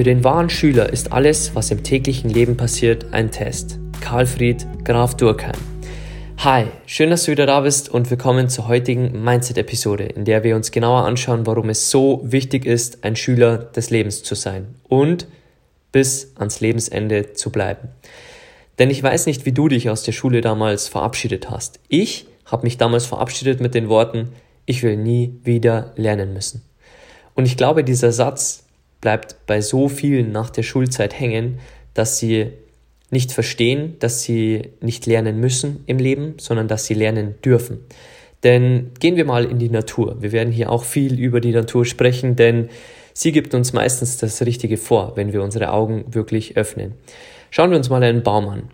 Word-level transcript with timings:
Für 0.00 0.04
den 0.04 0.24
wahren 0.24 0.48
Schüler 0.48 0.90
ist 0.90 1.12
alles, 1.12 1.54
was 1.54 1.70
im 1.70 1.82
täglichen 1.82 2.30
Leben 2.30 2.56
passiert, 2.56 3.12
ein 3.12 3.30
Test. 3.30 3.78
Karlfried 4.00 4.66
Graf 4.82 5.14
Durkheim. 5.14 5.60
Hi, 6.38 6.68
schön, 6.86 7.10
dass 7.10 7.24
du 7.24 7.32
wieder 7.32 7.44
da 7.44 7.60
bist 7.60 7.90
und 7.90 8.10
willkommen 8.10 8.48
zur 8.48 8.66
heutigen 8.66 9.22
Mindset-Episode, 9.22 10.04
in 10.04 10.24
der 10.24 10.42
wir 10.42 10.56
uns 10.56 10.70
genauer 10.70 11.04
anschauen, 11.04 11.44
warum 11.44 11.68
es 11.68 11.90
so 11.90 12.22
wichtig 12.24 12.64
ist, 12.64 13.04
ein 13.04 13.14
Schüler 13.14 13.58
des 13.58 13.90
Lebens 13.90 14.22
zu 14.22 14.34
sein 14.34 14.74
und 14.88 15.26
bis 15.92 16.32
ans 16.36 16.60
Lebensende 16.60 17.34
zu 17.34 17.52
bleiben. 17.52 17.88
Denn 18.78 18.88
ich 18.88 19.02
weiß 19.02 19.26
nicht, 19.26 19.44
wie 19.44 19.52
du 19.52 19.68
dich 19.68 19.90
aus 19.90 20.02
der 20.02 20.12
Schule 20.12 20.40
damals 20.40 20.88
verabschiedet 20.88 21.50
hast. 21.50 21.78
Ich 21.88 22.26
habe 22.46 22.62
mich 22.62 22.78
damals 22.78 23.04
verabschiedet 23.04 23.60
mit 23.60 23.74
den 23.74 23.90
Worten, 23.90 24.30
ich 24.64 24.82
will 24.82 24.96
nie 24.96 25.34
wieder 25.44 25.92
lernen 25.96 26.32
müssen. 26.32 26.62
Und 27.34 27.44
ich 27.44 27.58
glaube, 27.58 27.84
dieser 27.84 28.12
Satz 28.12 28.64
bleibt 29.00 29.36
bei 29.46 29.60
so 29.60 29.88
vielen 29.88 30.32
nach 30.32 30.50
der 30.50 30.62
Schulzeit 30.62 31.18
hängen, 31.18 31.58
dass 31.94 32.18
sie 32.18 32.52
nicht 33.10 33.32
verstehen, 33.32 33.96
dass 33.98 34.22
sie 34.22 34.70
nicht 34.80 35.06
lernen 35.06 35.40
müssen 35.40 35.82
im 35.86 35.98
Leben, 35.98 36.34
sondern 36.38 36.68
dass 36.68 36.86
sie 36.86 36.94
lernen 36.94 37.34
dürfen. 37.44 37.80
Denn 38.42 38.92
gehen 38.98 39.16
wir 39.16 39.24
mal 39.24 39.44
in 39.44 39.58
die 39.58 39.68
Natur. 39.68 40.16
Wir 40.20 40.32
werden 40.32 40.52
hier 40.52 40.70
auch 40.70 40.84
viel 40.84 41.18
über 41.18 41.40
die 41.40 41.52
Natur 41.52 41.84
sprechen, 41.84 42.36
denn 42.36 42.70
sie 43.12 43.32
gibt 43.32 43.54
uns 43.54 43.72
meistens 43.72 44.16
das 44.16 44.40
Richtige 44.42 44.76
vor, 44.76 45.16
wenn 45.16 45.32
wir 45.32 45.42
unsere 45.42 45.72
Augen 45.72 46.04
wirklich 46.08 46.56
öffnen. 46.56 46.94
Schauen 47.50 47.70
wir 47.70 47.76
uns 47.76 47.90
mal 47.90 48.02
einen 48.02 48.22
Baum 48.22 48.48
an. 48.48 48.70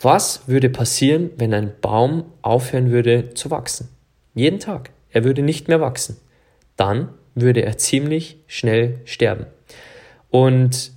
Was 0.00 0.42
würde 0.46 0.70
passieren, 0.70 1.30
wenn 1.36 1.52
ein 1.52 1.72
Baum 1.80 2.24
aufhören 2.42 2.90
würde 2.90 3.34
zu 3.34 3.50
wachsen? 3.50 3.88
Jeden 4.34 4.60
Tag. 4.60 4.90
Er 5.10 5.24
würde 5.24 5.42
nicht 5.42 5.68
mehr 5.68 5.80
wachsen. 5.80 6.16
Dann 6.76 7.08
würde 7.34 7.62
er 7.62 7.78
ziemlich 7.78 8.38
schnell 8.46 9.00
sterben. 9.04 9.46
Und 10.30 10.92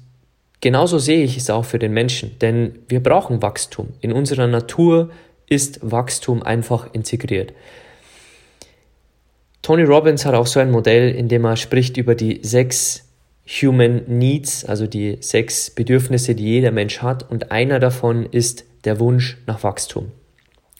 genauso 0.61 0.99
sehe 0.99 1.23
ich 1.23 1.37
es 1.37 1.49
auch 1.49 1.65
für 1.65 1.79
den 1.79 1.93
Menschen, 1.93 2.37
denn 2.39 2.79
wir 2.87 3.01
brauchen 3.01 3.41
Wachstum. 3.41 3.89
In 4.01 4.13
unserer 4.13 4.47
Natur 4.47 5.09
ist 5.47 5.79
Wachstum 5.81 6.43
einfach 6.43 6.93
integriert. 6.93 7.53
Tony 9.61 9.83
Robbins 9.83 10.25
hat 10.25 10.35
auch 10.35 10.47
so 10.47 10.59
ein 10.59 10.71
Modell, 10.71 11.15
in 11.15 11.29
dem 11.29 11.45
er 11.45 11.55
spricht 11.55 11.97
über 11.97 12.15
die 12.15 12.39
sechs 12.43 13.07
Human 13.47 14.03
Needs, 14.07 14.65
also 14.65 14.87
die 14.87 15.17
sechs 15.21 15.69
Bedürfnisse, 15.69 16.35
die 16.35 16.45
jeder 16.45 16.71
Mensch 16.71 17.01
hat. 17.01 17.29
Und 17.29 17.51
einer 17.51 17.79
davon 17.79 18.25
ist 18.25 18.65
der 18.85 18.99
Wunsch 18.99 19.37
nach 19.47 19.63
Wachstum. 19.63 20.11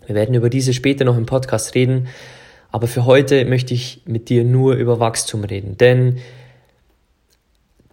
Wir 0.06 0.16
werden 0.16 0.36
über 0.36 0.50
diese 0.50 0.74
später 0.74 1.06
noch 1.06 1.18
im 1.18 1.26
Podcast 1.26 1.76
reden, 1.76 2.08
aber 2.72 2.88
für 2.88 3.06
heute 3.06 3.46
möchte 3.46 3.74
ich 3.74 4.02
mit 4.06 4.30
dir 4.30 4.44
nur 4.44 4.76
über 4.76 5.00
Wachstum 5.00 5.44
reden, 5.44 5.78
denn 5.78 6.18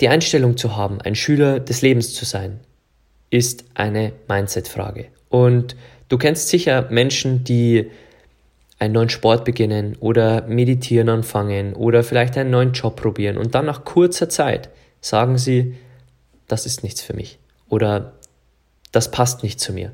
die 0.00 0.08
Einstellung 0.08 0.56
zu 0.56 0.76
haben, 0.76 1.00
ein 1.00 1.14
Schüler 1.14 1.60
des 1.60 1.82
Lebens 1.82 2.14
zu 2.14 2.24
sein, 2.24 2.60
ist 3.30 3.64
eine 3.74 4.12
Mindset-Frage. 4.28 5.06
Und 5.28 5.76
du 6.08 6.18
kennst 6.18 6.48
sicher 6.48 6.88
Menschen, 6.90 7.44
die 7.44 7.90
einen 8.78 8.94
neuen 8.94 9.10
Sport 9.10 9.44
beginnen 9.44 9.96
oder 10.00 10.46
meditieren 10.46 11.10
anfangen 11.10 11.74
oder 11.74 12.02
vielleicht 12.02 12.36
einen 12.38 12.50
neuen 12.50 12.72
Job 12.72 12.96
probieren 12.96 13.36
und 13.36 13.54
dann 13.54 13.66
nach 13.66 13.84
kurzer 13.84 14.30
Zeit 14.30 14.70
sagen 15.02 15.36
sie, 15.36 15.76
das 16.48 16.64
ist 16.64 16.82
nichts 16.82 17.02
für 17.02 17.12
mich 17.12 17.38
oder 17.68 18.14
das 18.90 19.10
passt 19.10 19.42
nicht 19.42 19.60
zu 19.60 19.72
mir. 19.72 19.92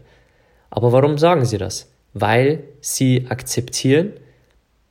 Aber 0.70 0.92
warum 0.92 1.18
sagen 1.18 1.44
sie 1.44 1.58
das? 1.58 1.90
Weil 2.14 2.62
sie 2.80 3.26
akzeptieren, 3.28 4.12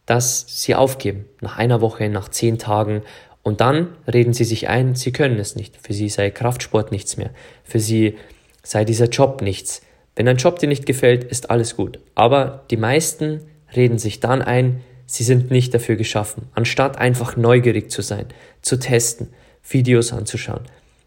dass 0.06 0.46
sie 0.48 0.76
aufgeben, 0.76 1.26
nach 1.42 1.58
einer 1.58 1.82
Woche, 1.82 2.10
nach 2.10 2.30
zehn 2.30 2.60
Tagen 2.60 3.02
und 3.46 3.62
dann 3.62 3.90
reden 4.12 4.34
sie 4.34 4.44
sich 4.44 4.70
ein, 4.70 4.96
sie 4.96 5.12
können 5.12 5.38
es 5.38 5.56
nicht. 5.56 5.78
Für 5.78 5.94
sie 5.94 6.10
sei 6.10 6.32
Kraftsport 6.32 6.92
nichts 6.92 7.16
mehr. 7.16 7.30
Für 7.64 7.80
sie 7.80 8.18
sei 8.64 8.86
dieser 8.86 9.06
Job 9.06 9.44
nichts. 9.44 9.84
Wenn 10.16 10.28
ein 10.28 10.38
Job 10.38 10.58
dir 10.58 10.68
nicht 10.68 10.88
gefällt, 10.88 11.24
ist 11.24 11.52
alles 11.52 11.78
gut. 11.78 12.00
Aber 12.16 12.64
die 12.72 12.78
meisten 12.78 13.42
reden 13.76 14.00
sich 14.00 14.20
dann 14.20 14.42
ein, 14.42 14.82
sie 15.06 15.24
sind 15.24 15.52
nicht 15.52 15.76
dafür 15.76 15.96
geschaffen. 15.96 16.48
Anstatt 16.56 16.98
einfach 16.98 17.38
neugierig 17.38 17.92
zu 17.92 18.02
sein, 18.02 18.26
zu 18.64 18.80
testen, 18.80 19.28
Videos 19.62 20.12
anzuschauen, 20.12 20.62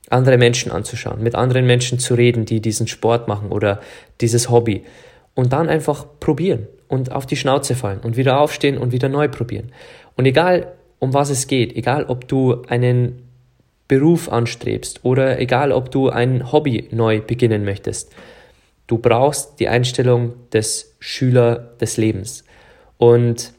andere 0.09 0.39
Menschen 0.39 0.71
anzuschauen, 0.71 1.21
mit 1.21 1.35
anderen 1.35 1.67
Menschen 1.67 1.99
zu 1.99 2.15
reden, 2.15 2.45
die 2.45 2.61
diesen 2.61 2.87
Sport 2.87 3.27
machen 3.27 3.51
oder 3.51 3.81
dieses 4.21 4.49
Hobby. 4.49 4.85
Und 5.35 5.53
dann 5.53 5.69
einfach 5.69 6.07
probieren 6.21 6.69
und 6.87 7.11
auf 7.11 7.27
die 7.27 7.37
Schnauze 7.37 7.75
fallen 7.75 7.99
und 7.99 8.17
wieder 8.17 8.39
aufstehen 8.39 8.79
und 8.79 8.93
wieder 8.93 9.09
neu 9.09 9.27
probieren. 9.27 9.73
Und 10.15 10.25
egal, 10.25 10.73
um 10.99 11.15
was 11.15 11.31
es 11.31 11.47
geht, 11.47 11.75
egal 11.77 12.05
ob 12.05 12.29
du 12.29 12.63
einen 12.69 13.29
Beruf 13.89 14.31
anstrebst 14.31 15.01
oder 15.03 15.41
egal 15.41 15.73
ob 15.73 15.91
du 15.91 16.11
ein 16.11 16.53
Hobby 16.53 16.89
neu 16.91 17.21
beginnen 17.21 17.65
möchtest, 17.65 18.13
du 18.87 18.99
brauchst 18.99 19.61
die 19.61 19.69
Einstellung 19.69 20.35
des 20.53 20.95
Schüler 21.01 21.71
des 21.81 21.97
Lebens. 21.97 22.45
Und 22.99 23.53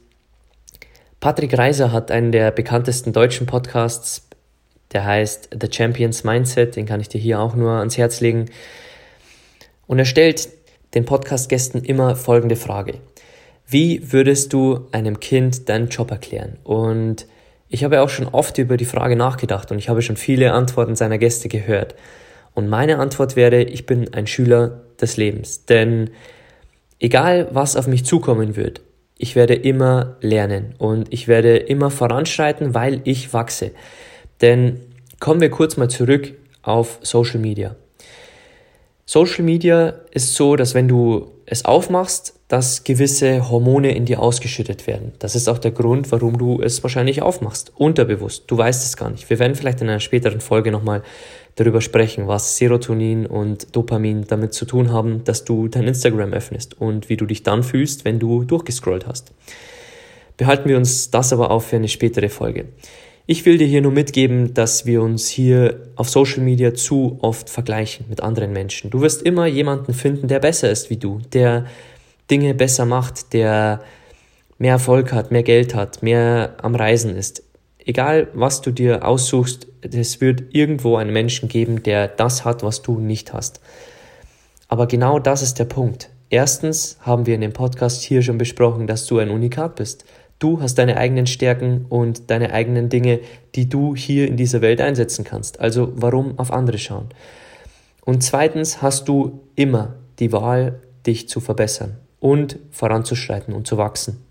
Patrick 1.20 1.58
Reiser 1.58 1.92
hat 1.92 2.12
einen 2.12 2.32
der 2.32 2.52
bekanntesten 2.52 3.12
deutschen 3.12 3.48
Podcasts, 3.48 4.28
der 4.92 5.06
heißt 5.06 5.50
The 5.60 5.68
Champions 5.72 6.24
Mindset, 6.24 6.76
den 6.76 6.86
kann 6.86 7.02
ich 7.02 7.10
dir 7.10 7.20
hier 7.20 7.40
auch 7.40 7.56
nur 7.56 7.72
ans 7.72 7.98
Herz 7.98 8.22
legen. 8.22 8.46
Und 9.88 10.00
er 10.00 10.06
stellt 10.06 10.50
den 10.94 11.06
Podcast-Gästen 11.06 11.84
immer 11.84 12.16
folgende 12.16 12.56
Frage. 12.56 12.96
Wie 13.72 14.12
würdest 14.12 14.52
du 14.54 14.88
einem 14.92 15.20
Kind 15.20 15.70
deinen 15.70 15.90
Job 15.90 16.10
erklären? 16.10 16.58
Und 16.64 17.28
ich 17.68 17.84
habe 17.84 18.02
auch 18.02 18.10
schon 18.10 18.28
oft 18.28 18.58
über 18.58 18.78
die 18.78 18.86
Frage 18.86 19.16
nachgedacht 19.16 19.72
und 19.72 19.78
ich 19.78 19.90
habe 19.90 20.02
schon 20.02 20.18
viele 20.18 20.54
Antworten 20.54 20.96
seiner 20.96 21.20
Gäste 21.20 21.50
gehört. 21.50 21.94
Und 22.56 22.68
meine 22.68 22.98
Antwort 22.98 23.36
wäre, 23.36 23.62
ich 23.62 23.86
bin 23.86 24.12
ein 24.16 24.26
Schüler 24.26 24.82
des 25.00 25.18
Lebens. 25.18 25.66
Denn 25.66 26.10
egal 26.98 27.48
was 27.52 27.76
auf 27.76 27.86
mich 27.86 28.06
zukommen 28.06 28.56
wird, 28.56 28.82
ich 29.20 29.36
werde 29.36 29.54
immer 29.54 30.18
lernen 30.22 30.74
und 30.80 31.14
ich 31.14 31.28
werde 31.28 31.58
immer 31.58 31.92
voranschreiten, 31.92 32.74
weil 32.74 33.02
ich 33.04 33.34
wachse. 33.34 33.70
Denn 34.42 34.80
kommen 35.20 35.42
wir 35.42 35.52
kurz 35.52 35.78
mal 35.78 35.90
zurück 35.90 36.34
auf 36.64 36.98
Social 37.04 37.40
Media. 37.40 37.76
Social 39.06 39.44
Media 39.44 39.94
ist 40.12 40.34
so, 40.34 40.56
dass 40.56 40.74
wenn 40.74 40.88
du 40.88 41.32
es 41.52 41.66
aufmachst, 41.66 42.36
dass 42.48 42.84
gewisse 42.84 43.50
Hormone 43.50 43.96
in 43.96 44.06
dir 44.06 44.22
ausgeschüttet 44.22 44.86
werden. 44.86 45.14
Das 45.20 45.36
ist 45.36 45.48
auch 45.48 45.58
der 45.58 45.72
Grund, 45.72 46.12
warum 46.12 46.38
du 46.38 46.62
es 46.62 46.84
wahrscheinlich 46.84 47.22
aufmachst, 47.22 47.72
unterbewusst. 47.76 48.44
Du 48.48 48.58
weißt 48.58 48.86
es 48.86 48.98
gar 48.98 49.10
nicht. 49.10 49.30
Wir 49.30 49.40
werden 49.40 49.56
vielleicht 49.56 49.82
in 49.82 49.90
einer 49.90 50.00
späteren 50.00 50.42
Folge 50.42 50.72
nochmal 50.72 51.02
darüber 51.56 51.82
sprechen, 51.82 52.28
was 52.28 52.58
Serotonin 52.58 53.26
und 53.26 53.76
Dopamin 53.76 54.26
damit 54.28 54.54
zu 54.54 54.66
tun 54.66 54.92
haben, 54.92 55.24
dass 55.24 55.44
du 55.44 55.68
dein 55.68 55.88
Instagram 55.88 56.34
öffnest 56.34 56.80
und 56.80 57.10
wie 57.10 57.18
du 57.18 57.26
dich 57.26 57.44
dann 57.44 57.64
fühlst, 57.64 58.06
wenn 58.06 58.20
du 58.20 58.44
durchgescrollt 58.44 59.08
hast. 59.08 59.32
Behalten 60.38 60.70
wir 60.70 60.78
uns 60.78 61.10
das 61.10 61.34
aber 61.34 61.52
auf 61.52 61.66
für 61.66 61.76
eine 61.76 61.90
spätere 61.90 62.30
Folge. 62.30 62.66
Ich 63.32 63.46
will 63.46 63.60
dir 63.60 63.68
hier 63.68 63.84
nur 63.84 63.92
mitgeben, 63.92 64.56
dass 64.56 64.88
wir 64.88 65.04
uns 65.04 65.28
hier 65.28 65.92
auf 65.96 66.10
Social 66.10 66.40
Media 66.40 66.74
zu 66.74 67.20
oft 67.22 67.48
vergleichen 67.48 68.08
mit 68.10 68.22
anderen 68.22 68.54
Menschen. 68.54 68.90
Du 68.90 69.02
wirst 69.02 69.22
immer 69.22 69.46
jemanden 69.46 69.94
finden, 69.94 70.28
der 70.28 70.40
besser 70.40 70.72
ist 70.72 70.90
wie 70.90 70.98
du, 70.98 71.22
der 71.32 71.68
Dinge 72.32 72.56
besser 72.56 72.86
macht, 72.88 73.34
der 73.34 73.84
mehr 74.58 74.72
Erfolg 74.72 75.14
hat, 75.14 75.30
mehr 75.30 75.44
Geld 75.44 75.76
hat, 75.76 76.02
mehr 76.02 76.56
am 76.64 76.74
Reisen 76.74 77.16
ist. 77.16 77.44
Egal, 77.78 78.30
was 78.34 78.62
du 78.62 78.72
dir 78.72 79.06
aussuchst, 79.08 79.68
es 79.84 80.22
wird 80.22 80.46
irgendwo 80.56 80.96
einen 80.96 81.14
Menschen 81.14 81.50
geben, 81.50 81.84
der 81.84 82.08
das 82.08 82.46
hat, 82.46 82.64
was 82.64 82.82
du 82.82 83.00
nicht 83.00 83.32
hast. 83.32 83.62
Aber 84.70 84.88
genau 84.88 85.20
das 85.20 85.44
ist 85.44 85.60
der 85.60 85.66
Punkt. 85.66 86.10
Erstens 86.32 86.98
haben 87.02 87.28
wir 87.28 87.36
in 87.36 87.42
dem 87.42 87.54
Podcast 87.54 88.02
hier 88.02 88.24
schon 88.24 88.40
besprochen, 88.40 88.88
dass 88.88 89.06
du 89.06 89.20
ein 89.20 89.30
Unikat 89.30 89.76
bist. 89.76 90.06
Du 90.40 90.62
hast 90.62 90.76
deine 90.76 90.96
eigenen 90.96 91.28
Stärken 91.28 91.86
und 91.90 92.30
deine 92.30 92.54
eigenen 92.54 92.88
Dinge, 92.88 93.20
die 93.56 93.68
du 93.68 93.96
hier 93.96 94.28
in 94.28 94.38
dieser 94.38 94.62
Welt 94.62 94.80
einsetzen 94.80 95.26
kannst. 95.26 95.60
Also 95.60 95.92
warum 95.96 96.40
auf 96.40 96.52
andere 96.52 96.78
schauen? 96.78 97.10
Und 98.06 98.24
zweitens 98.24 98.82
hast 98.82 99.10
du 99.10 99.42
immer 99.56 99.96
die 100.20 100.32
Wahl, 100.32 100.80
dich 101.06 101.28
zu 101.28 101.42
verbessern 101.42 101.98
und 102.20 102.58
voranzuschreiten 102.72 103.54
und 103.54 103.68
zu 103.68 103.78
wachsen 103.78 104.24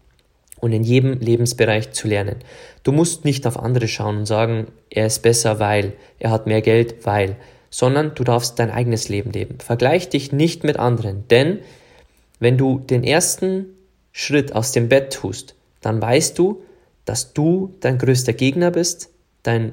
und 0.61 0.73
in 0.73 0.83
jedem 0.83 1.19
Lebensbereich 1.21 1.93
zu 1.93 2.09
lernen. 2.09 2.37
Du 2.83 2.93
musst 2.93 3.25
nicht 3.25 3.47
auf 3.47 3.59
andere 3.59 3.87
schauen 3.87 4.19
und 4.19 4.27
sagen, 4.27 4.69
er 4.91 5.07
ist 5.07 5.23
besser, 5.23 5.59
weil, 5.59 5.93
er 6.19 6.31
hat 6.31 6.47
mehr 6.47 6.63
Geld, 6.63 7.07
weil, 7.07 7.37
sondern 7.71 8.15
du 8.15 8.25
darfst 8.25 8.59
dein 8.59 8.71
eigenes 8.71 9.09
Leben 9.09 9.31
leben. 9.31 9.59
Vergleich 9.61 10.09
dich 10.09 10.33
nicht 10.33 10.65
mit 10.65 10.79
anderen, 10.79 11.29
denn 11.29 11.61
wenn 12.41 12.57
du 12.57 12.79
den 12.79 13.05
ersten 13.05 13.67
Schritt 14.13 14.55
aus 14.55 14.73
dem 14.73 14.89
Bett 14.89 15.13
tust, 15.13 15.55
dann 15.81 16.01
weißt 16.01 16.39
du, 16.39 16.63
dass 17.05 17.33
du 17.33 17.75
dein 17.81 17.99
größter 17.99 18.33
Gegner 18.33 18.71
bist, 18.71 19.11
dein 19.43 19.73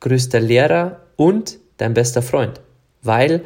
größter 0.00 0.40
Lehrer 0.40 1.02
und 1.16 1.58
dein 1.78 1.94
bester 1.94 2.22
Freund, 2.22 2.60
weil 3.02 3.42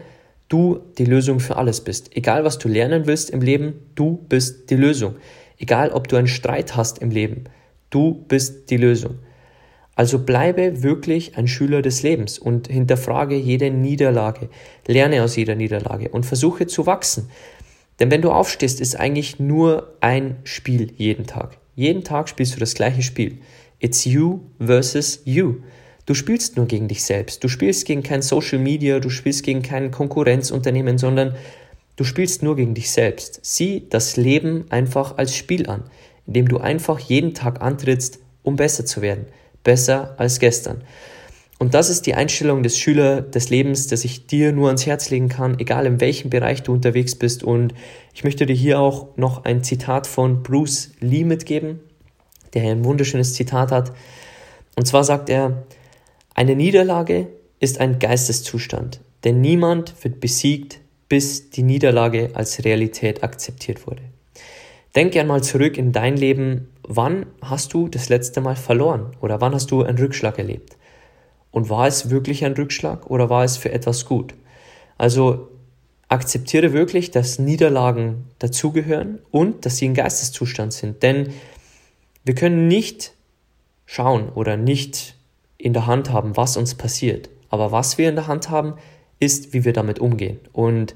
du 0.48 0.80
die 0.98 1.04
Lösung 1.04 1.40
für 1.40 1.56
alles 1.56 1.80
bist. 1.82 2.16
Egal 2.16 2.44
was 2.44 2.58
du 2.58 2.68
lernen 2.68 3.06
willst 3.06 3.30
im 3.30 3.40
Leben, 3.40 3.74
du 3.94 4.18
bist 4.28 4.70
die 4.70 4.76
Lösung. 4.76 5.16
Egal 5.58 5.90
ob 5.90 6.08
du 6.08 6.16
einen 6.16 6.26
Streit 6.26 6.76
hast 6.76 6.98
im 6.98 7.10
Leben, 7.10 7.44
du 7.90 8.14
bist 8.26 8.70
die 8.70 8.76
Lösung. 8.76 9.18
Also 9.94 10.18
bleibe 10.18 10.82
wirklich 10.82 11.36
ein 11.36 11.46
Schüler 11.46 11.82
des 11.82 12.02
Lebens 12.02 12.38
und 12.38 12.68
hinterfrage 12.68 13.36
jede 13.36 13.70
Niederlage, 13.70 14.48
lerne 14.86 15.22
aus 15.22 15.36
jeder 15.36 15.54
Niederlage 15.54 16.08
und 16.08 16.24
versuche 16.24 16.66
zu 16.66 16.86
wachsen. 16.86 17.28
Denn 17.98 18.10
wenn 18.10 18.22
du 18.22 18.32
aufstehst, 18.32 18.80
ist 18.80 18.98
eigentlich 18.98 19.38
nur 19.38 19.94
ein 20.00 20.36
Spiel 20.44 20.92
jeden 20.96 21.26
Tag. 21.26 21.59
Jeden 21.74 22.04
Tag 22.04 22.28
spielst 22.28 22.54
du 22.54 22.60
das 22.60 22.74
gleiche 22.74 23.02
Spiel. 23.02 23.38
It's 23.78 24.04
you 24.04 24.40
versus 24.58 25.22
you. 25.24 25.56
Du 26.06 26.14
spielst 26.14 26.56
nur 26.56 26.66
gegen 26.66 26.88
dich 26.88 27.04
selbst. 27.04 27.44
Du 27.44 27.48
spielst 27.48 27.86
gegen 27.86 28.02
kein 28.02 28.22
Social 28.22 28.58
Media, 28.58 28.98
du 28.98 29.10
spielst 29.10 29.44
gegen 29.44 29.62
kein 29.62 29.90
Konkurrenzunternehmen, 29.90 30.98
sondern 30.98 31.36
du 31.96 32.04
spielst 32.04 32.42
nur 32.42 32.56
gegen 32.56 32.74
dich 32.74 32.90
selbst. 32.90 33.40
Sieh 33.42 33.86
das 33.88 34.16
Leben 34.16 34.64
einfach 34.70 35.16
als 35.18 35.36
Spiel 35.36 35.68
an, 35.68 35.84
indem 36.26 36.48
du 36.48 36.58
einfach 36.58 36.98
jeden 36.98 37.34
Tag 37.34 37.62
antrittst, 37.62 38.18
um 38.42 38.56
besser 38.56 38.84
zu 38.84 39.02
werden. 39.02 39.26
Besser 39.62 40.14
als 40.18 40.40
gestern. 40.40 40.82
Und 41.60 41.74
das 41.74 41.90
ist 41.90 42.06
die 42.06 42.14
Einstellung 42.14 42.62
des 42.62 42.78
Schüler 42.78 43.20
des 43.20 43.50
Lebens, 43.50 43.86
das 43.86 44.06
ich 44.06 44.26
dir 44.26 44.50
nur 44.50 44.68
ans 44.68 44.86
Herz 44.86 45.10
legen 45.10 45.28
kann, 45.28 45.58
egal 45.58 45.84
in 45.84 46.00
welchem 46.00 46.30
Bereich 46.30 46.62
du 46.62 46.72
unterwegs 46.72 47.14
bist. 47.14 47.44
Und 47.44 47.74
ich 48.14 48.24
möchte 48.24 48.46
dir 48.46 48.54
hier 48.54 48.80
auch 48.80 49.14
noch 49.18 49.44
ein 49.44 49.62
Zitat 49.62 50.06
von 50.06 50.42
Bruce 50.42 50.92
Lee 51.00 51.22
mitgeben, 51.22 51.80
der 52.54 52.62
ein 52.62 52.82
wunderschönes 52.82 53.34
Zitat 53.34 53.72
hat. 53.72 53.92
Und 54.74 54.86
zwar 54.86 55.04
sagt 55.04 55.28
er, 55.28 55.66
eine 56.34 56.56
Niederlage 56.56 57.28
ist 57.58 57.78
ein 57.78 57.98
Geisteszustand, 57.98 59.00
denn 59.24 59.42
niemand 59.42 60.02
wird 60.02 60.18
besiegt, 60.18 60.80
bis 61.10 61.50
die 61.50 61.62
Niederlage 61.62 62.30
als 62.32 62.64
Realität 62.64 63.22
akzeptiert 63.22 63.86
wurde. 63.86 64.00
Denk 64.96 65.12
gern 65.12 65.26
mal 65.26 65.42
zurück 65.42 65.76
in 65.76 65.92
dein 65.92 66.16
Leben, 66.16 66.68
wann 66.88 67.26
hast 67.42 67.74
du 67.74 67.88
das 67.88 68.08
letzte 68.08 68.40
Mal 68.40 68.56
verloren 68.56 69.14
oder 69.20 69.42
wann 69.42 69.54
hast 69.54 69.70
du 69.70 69.82
einen 69.82 69.98
Rückschlag 69.98 70.38
erlebt? 70.38 70.78
Und 71.50 71.68
war 71.68 71.86
es 71.86 72.10
wirklich 72.10 72.44
ein 72.44 72.52
Rückschlag 72.52 73.10
oder 73.10 73.28
war 73.28 73.44
es 73.44 73.56
für 73.56 73.72
etwas 73.72 74.04
gut? 74.06 74.34
Also 74.98 75.48
akzeptiere 76.08 76.72
wirklich, 76.72 77.10
dass 77.10 77.38
Niederlagen 77.38 78.26
dazugehören 78.38 79.20
und 79.30 79.64
dass 79.64 79.76
sie 79.76 79.88
ein 79.88 79.94
Geisteszustand 79.94 80.72
sind. 80.72 81.02
Denn 81.02 81.32
wir 82.24 82.34
können 82.34 82.68
nicht 82.68 83.14
schauen 83.86 84.28
oder 84.28 84.56
nicht 84.56 85.16
in 85.56 85.72
der 85.72 85.86
Hand 85.86 86.10
haben, 86.10 86.36
was 86.36 86.56
uns 86.56 86.74
passiert. 86.74 87.30
Aber 87.48 87.72
was 87.72 87.98
wir 87.98 88.08
in 88.08 88.16
der 88.16 88.26
Hand 88.26 88.50
haben, 88.50 88.74
ist, 89.18 89.52
wie 89.52 89.64
wir 89.64 89.72
damit 89.72 89.98
umgehen. 89.98 90.40
Und 90.52 90.94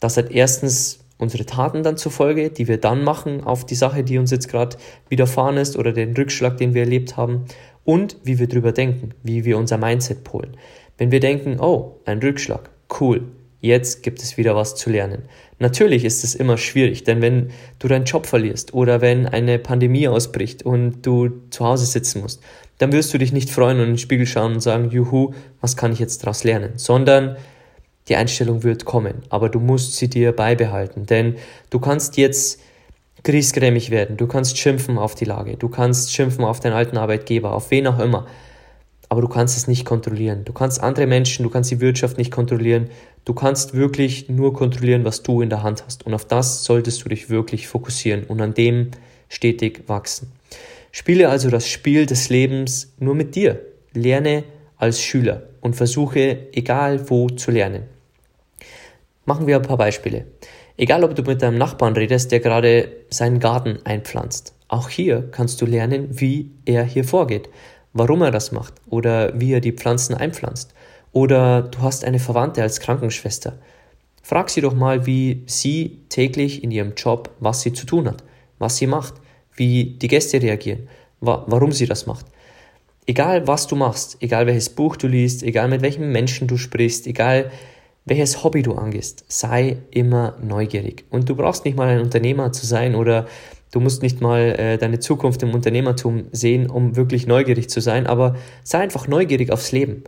das 0.00 0.16
hat 0.16 0.30
erstens 0.30 1.00
unsere 1.18 1.46
Taten 1.46 1.82
dann 1.82 1.96
zur 1.96 2.12
Folge, 2.12 2.50
die 2.50 2.68
wir 2.68 2.78
dann 2.78 3.04
machen 3.04 3.42
auf 3.44 3.64
die 3.64 3.74
Sache, 3.74 4.04
die 4.04 4.18
uns 4.18 4.30
jetzt 4.30 4.48
gerade 4.48 4.76
widerfahren 5.08 5.56
ist 5.56 5.76
oder 5.76 5.92
den 5.92 6.14
Rückschlag, 6.14 6.56
den 6.56 6.74
wir 6.74 6.82
erlebt 6.82 7.16
haben 7.16 7.44
und 7.84 8.16
wie 8.24 8.38
wir 8.38 8.48
drüber 8.48 8.72
denken, 8.72 9.10
wie 9.22 9.44
wir 9.44 9.58
unser 9.58 9.78
Mindset 9.78 10.24
polen. 10.24 10.56
Wenn 10.98 11.10
wir 11.10 11.20
denken, 11.20 11.58
oh, 11.60 11.96
ein 12.04 12.18
Rückschlag, 12.20 12.70
cool, 13.00 13.22
jetzt 13.60 14.02
gibt 14.02 14.22
es 14.22 14.36
wieder 14.36 14.54
was 14.54 14.76
zu 14.76 14.90
lernen. 14.90 15.22
Natürlich 15.58 16.04
ist 16.04 16.22
es 16.24 16.34
immer 16.34 16.58
schwierig, 16.58 17.04
denn 17.04 17.22
wenn 17.22 17.50
du 17.78 17.88
deinen 17.88 18.04
Job 18.04 18.26
verlierst 18.26 18.74
oder 18.74 19.00
wenn 19.00 19.26
eine 19.26 19.58
Pandemie 19.58 20.08
ausbricht 20.08 20.62
und 20.62 21.02
du 21.02 21.30
zu 21.50 21.64
Hause 21.64 21.86
sitzen 21.86 22.20
musst, 22.20 22.42
dann 22.78 22.92
wirst 22.92 23.14
du 23.14 23.18
dich 23.18 23.32
nicht 23.32 23.50
freuen 23.50 23.78
und 23.78 23.84
in 23.84 23.90
den 23.92 23.98
Spiegel 23.98 24.26
schauen 24.26 24.54
und 24.54 24.60
sagen, 24.60 24.90
juhu, 24.90 25.32
was 25.60 25.76
kann 25.76 25.92
ich 25.92 25.98
jetzt 25.98 26.22
daraus 26.22 26.44
lernen, 26.44 26.72
sondern 26.76 27.36
die 28.08 28.16
Einstellung 28.16 28.62
wird 28.62 28.84
kommen, 28.84 29.22
aber 29.30 29.48
du 29.48 29.60
musst 29.60 29.96
sie 29.96 30.10
dir 30.10 30.32
beibehalten, 30.32 31.06
denn 31.06 31.36
du 31.70 31.78
kannst 31.78 32.18
jetzt 32.18 32.60
griesgrämig 33.24 33.90
werden, 33.90 34.16
du 34.16 34.26
kannst 34.26 34.58
schimpfen 34.58 34.98
auf 34.98 35.14
die 35.14 35.24
Lage, 35.24 35.56
du 35.56 35.68
kannst 35.68 36.12
schimpfen 36.12 36.44
auf 36.44 36.60
deinen 36.60 36.74
alten 36.74 36.96
Arbeitgeber, 36.96 37.52
auf 37.52 37.70
wen 37.70 37.86
auch 37.86 37.98
immer, 37.98 38.26
aber 39.08 39.22
du 39.22 39.28
kannst 39.28 39.56
es 39.56 39.66
nicht 39.66 39.84
kontrollieren. 39.84 40.44
Du 40.44 40.52
kannst 40.52 40.82
andere 40.82 41.06
Menschen, 41.06 41.42
du 41.42 41.50
kannst 41.50 41.70
die 41.70 41.80
Wirtschaft 41.80 42.18
nicht 42.18 42.30
kontrollieren, 42.30 42.88
du 43.24 43.34
kannst 43.34 43.74
wirklich 43.74 44.28
nur 44.28 44.52
kontrollieren, 44.52 45.04
was 45.04 45.22
du 45.22 45.40
in 45.40 45.50
der 45.50 45.62
Hand 45.62 45.84
hast 45.86 46.06
und 46.06 46.14
auf 46.14 46.24
das 46.24 46.64
solltest 46.64 47.04
du 47.04 47.08
dich 47.08 47.30
wirklich 47.30 47.66
fokussieren 47.66 48.24
und 48.24 48.40
an 48.40 48.54
dem 48.54 48.90
stetig 49.28 49.84
wachsen. 49.88 50.32
Spiele 50.92 51.28
also 51.28 51.50
das 51.50 51.68
Spiel 51.68 52.06
des 52.06 52.28
Lebens 52.28 52.92
nur 52.98 53.14
mit 53.14 53.34
dir, 53.34 53.60
lerne 53.94 54.44
als 54.76 55.00
Schüler 55.00 55.44
und 55.60 55.74
versuche, 55.74 56.48
egal 56.52 57.08
wo, 57.10 57.28
zu 57.28 57.50
lernen. 57.50 57.84
Machen 59.24 59.46
wir 59.46 59.56
ein 59.56 59.62
paar 59.62 59.78
Beispiele. 59.78 60.26
Egal, 60.76 61.04
ob 61.04 61.14
du 61.14 61.22
mit 61.22 61.40
deinem 61.40 61.58
Nachbarn 61.58 61.94
redest, 61.94 62.32
der 62.32 62.40
gerade 62.40 62.88
seinen 63.08 63.38
Garten 63.38 63.78
einpflanzt. 63.84 64.54
Auch 64.66 64.88
hier 64.88 65.28
kannst 65.30 65.60
du 65.62 65.66
lernen, 65.66 66.08
wie 66.10 66.50
er 66.64 66.82
hier 66.82 67.04
vorgeht, 67.04 67.48
warum 67.92 68.22
er 68.22 68.32
das 68.32 68.50
macht 68.50 68.74
oder 68.90 69.38
wie 69.38 69.52
er 69.52 69.60
die 69.60 69.72
Pflanzen 69.72 70.14
einpflanzt. 70.14 70.74
Oder 71.12 71.62
du 71.62 71.78
hast 71.80 72.04
eine 72.04 72.18
Verwandte 72.18 72.62
als 72.62 72.80
Krankenschwester. 72.80 73.56
Frag 74.20 74.50
sie 74.50 74.62
doch 74.62 74.74
mal, 74.74 75.06
wie 75.06 75.44
sie 75.46 76.00
täglich 76.08 76.64
in 76.64 76.72
ihrem 76.72 76.94
Job, 76.96 77.30
was 77.38 77.60
sie 77.60 77.72
zu 77.72 77.86
tun 77.86 78.08
hat, 78.08 78.24
was 78.58 78.76
sie 78.76 78.88
macht, 78.88 79.14
wie 79.54 79.96
die 80.00 80.08
Gäste 80.08 80.42
reagieren, 80.42 80.88
wa 81.20 81.44
warum 81.46 81.70
sie 81.70 81.86
das 81.86 82.06
macht. 82.06 82.26
Egal 83.06 83.46
was 83.46 83.68
du 83.68 83.76
machst, 83.76 84.16
egal 84.20 84.46
welches 84.46 84.70
Buch 84.70 84.96
du 84.96 85.06
liest, 85.06 85.44
egal 85.44 85.68
mit 85.68 85.82
welchen 85.82 86.10
Menschen 86.10 86.48
du 86.48 86.56
sprichst, 86.56 87.06
egal 87.06 87.52
welches 88.04 88.44
Hobby 88.44 88.62
du 88.62 88.74
angehst, 88.74 89.24
sei 89.28 89.78
immer 89.90 90.36
neugierig. 90.42 91.04
Und 91.10 91.28
du 91.28 91.36
brauchst 91.36 91.64
nicht 91.64 91.76
mal 91.76 91.88
ein 91.88 92.00
Unternehmer 92.00 92.52
zu 92.52 92.66
sein 92.66 92.94
oder 92.94 93.26
du 93.72 93.80
musst 93.80 94.02
nicht 94.02 94.20
mal 94.20 94.40
äh, 94.58 94.78
deine 94.78 94.98
Zukunft 94.98 95.42
im 95.42 95.54
Unternehmertum 95.54 96.26
sehen, 96.30 96.68
um 96.68 96.96
wirklich 96.96 97.26
neugierig 97.26 97.70
zu 97.70 97.80
sein, 97.80 98.06
aber 98.06 98.36
sei 98.62 98.78
einfach 98.78 99.08
neugierig 99.08 99.50
aufs 99.50 99.72
Leben. 99.72 100.04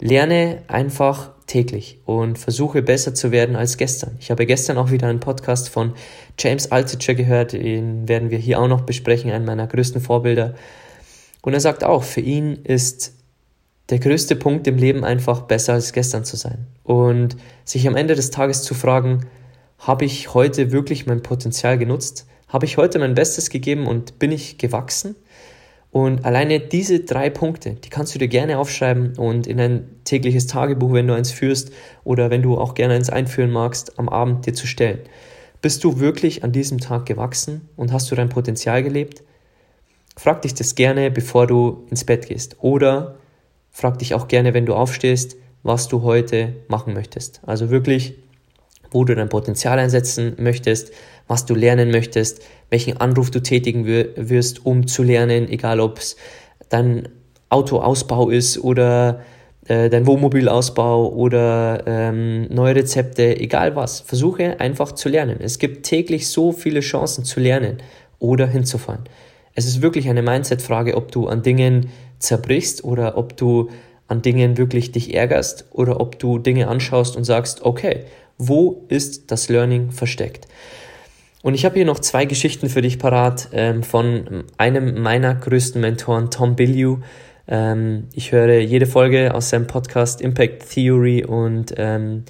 Lerne 0.00 0.62
einfach 0.68 1.30
täglich 1.46 1.98
und 2.06 2.38
versuche 2.38 2.80
besser 2.80 3.14
zu 3.14 3.32
werden 3.32 3.56
als 3.56 3.76
gestern. 3.76 4.16
Ich 4.18 4.30
habe 4.30 4.46
gestern 4.46 4.78
auch 4.78 4.90
wieder 4.90 5.08
einen 5.08 5.20
Podcast 5.20 5.68
von 5.68 5.94
James 6.38 6.70
Altucher 6.70 7.14
gehört, 7.14 7.52
den 7.52 8.08
werden 8.08 8.30
wir 8.30 8.38
hier 8.38 8.60
auch 8.60 8.68
noch 8.68 8.82
besprechen, 8.82 9.30
einen 9.30 9.44
meiner 9.44 9.66
größten 9.66 10.00
Vorbilder. 10.00 10.54
Und 11.42 11.54
er 11.54 11.60
sagt 11.60 11.84
auch, 11.84 12.02
für 12.02 12.20
ihn 12.20 12.54
ist 12.64 13.14
der 13.90 13.98
größte 13.98 14.36
Punkt 14.36 14.66
im 14.66 14.76
Leben 14.76 15.04
einfach 15.04 15.42
besser 15.42 15.74
als 15.74 15.92
gestern 15.92 16.24
zu 16.24 16.36
sein. 16.36 16.66
Und 16.84 17.36
sich 17.64 17.86
am 17.88 17.96
Ende 17.96 18.14
des 18.14 18.30
Tages 18.30 18.62
zu 18.62 18.74
fragen, 18.74 19.26
habe 19.78 20.04
ich 20.04 20.34
heute 20.34 20.72
wirklich 20.72 21.06
mein 21.06 21.22
Potenzial 21.22 21.76
genutzt? 21.76 22.26
Habe 22.48 22.66
ich 22.66 22.76
heute 22.76 22.98
mein 22.98 23.14
Bestes 23.14 23.50
gegeben 23.50 23.86
und 23.86 24.18
bin 24.18 24.30
ich 24.30 24.58
gewachsen? 24.58 25.16
Und 25.90 26.24
alleine 26.24 26.60
diese 26.60 27.00
drei 27.00 27.30
Punkte, 27.30 27.72
die 27.72 27.88
kannst 27.88 28.14
du 28.14 28.20
dir 28.20 28.28
gerne 28.28 28.58
aufschreiben 28.58 29.16
und 29.16 29.48
in 29.48 29.58
ein 29.58 29.88
tägliches 30.04 30.46
Tagebuch, 30.46 30.92
wenn 30.92 31.08
du 31.08 31.14
eins 31.14 31.32
führst 31.32 31.72
oder 32.04 32.30
wenn 32.30 32.42
du 32.42 32.58
auch 32.58 32.74
gerne 32.74 32.94
eins 32.94 33.10
einführen 33.10 33.50
magst, 33.50 33.98
am 33.98 34.08
Abend 34.08 34.46
dir 34.46 34.54
zu 34.54 34.68
stellen. 34.68 35.00
Bist 35.62 35.82
du 35.82 35.98
wirklich 35.98 36.44
an 36.44 36.52
diesem 36.52 36.78
Tag 36.78 37.06
gewachsen 37.06 37.68
und 37.76 37.92
hast 37.92 38.10
du 38.10 38.14
dein 38.14 38.28
Potenzial 38.28 38.84
gelebt? 38.84 39.24
Frag 40.16 40.42
dich 40.42 40.54
das 40.54 40.76
gerne, 40.76 41.10
bevor 41.10 41.48
du 41.48 41.86
ins 41.90 42.04
Bett 42.04 42.28
gehst. 42.28 42.56
Oder 42.60 43.16
frag 43.70 43.98
dich 43.98 44.14
auch 44.14 44.28
gerne, 44.28 44.54
wenn 44.54 44.66
du 44.66 44.74
aufstehst, 44.74 45.36
was 45.62 45.88
du 45.88 46.02
heute 46.02 46.54
machen 46.68 46.94
möchtest. 46.94 47.40
Also 47.46 47.70
wirklich, 47.70 48.14
wo 48.90 49.04
du 49.04 49.14
dein 49.14 49.28
Potenzial 49.28 49.78
einsetzen 49.78 50.34
möchtest, 50.38 50.92
was 51.28 51.46
du 51.46 51.54
lernen 51.54 51.90
möchtest, 51.90 52.42
welchen 52.70 52.96
Anruf 52.96 53.30
du 53.30 53.40
tätigen 53.40 53.86
wirst, 53.86 54.66
um 54.66 54.86
zu 54.86 55.02
lernen, 55.02 55.48
egal 55.48 55.80
ob 55.80 55.98
es 55.98 56.16
dein 56.68 57.08
Autoausbau 57.50 58.30
ist 58.30 58.58
oder 58.58 59.20
äh, 59.66 59.90
dein 59.90 60.06
Wohnmobilausbau 60.06 61.12
oder 61.12 61.84
ähm, 61.86 62.48
neue 62.48 62.76
Rezepte, 62.76 63.38
egal 63.38 63.76
was. 63.76 64.00
Versuche 64.00 64.58
einfach 64.58 64.92
zu 64.92 65.08
lernen. 65.08 65.36
Es 65.40 65.58
gibt 65.58 65.84
täglich 65.84 66.28
so 66.28 66.52
viele 66.52 66.80
Chancen 66.80 67.24
zu 67.24 67.40
lernen 67.40 67.78
oder 68.18 68.46
hinzufallen. 68.46 69.04
Es 69.54 69.66
ist 69.66 69.82
wirklich 69.82 70.08
eine 70.08 70.22
Mindset-Frage, 70.22 70.96
ob 70.96 71.12
du 71.12 71.28
an 71.28 71.42
Dingen 71.42 71.90
zerbrichst 72.20 72.84
oder 72.84 73.18
ob 73.18 73.36
du 73.36 73.70
an 74.06 74.22
Dingen 74.22 74.56
wirklich 74.56 74.92
dich 74.92 75.14
ärgerst 75.14 75.66
oder 75.72 76.00
ob 76.00 76.18
du 76.18 76.38
Dinge 76.38 76.68
anschaust 76.68 77.16
und 77.16 77.24
sagst, 77.24 77.62
okay, 77.62 78.04
wo 78.38 78.84
ist 78.88 79.30
das 79.30 79.48
Learning 79.48 79.90
versteckt? 79.90 80.48
Und 81.42 81.54
ich 81.54 81.64
habe 81.64 81.76
hier 81.76 81.84
noch 81.84 82.00
zwei 82.00 82.26
Geschichten 82.26 82.68
für 82.68 82.82
dich 82.82 82.98
parat 82.98 83.48
ähm, 83.52 83.82
von 83.82 84.44
einem 84.58 85.00
meiner 85.00 85.34
größten 85.34 85.80
Mentoren, 85.80 86.30
Tom 86.30 86.54
Billieu. 86.54 86.98
Ähm, 87.48 88.08
ich 88.14 88.32
höre 88.32 88.60
jede 88.60 88.86
Folge 88.86 89.34
aus 89.34 89.50
seinem 89.50 89.66
Podcast 89.66 90.20
Impact 90.20 90.68
Theory 90.70 91.24
und 91.24 91.74
ähm, 91.76 92.24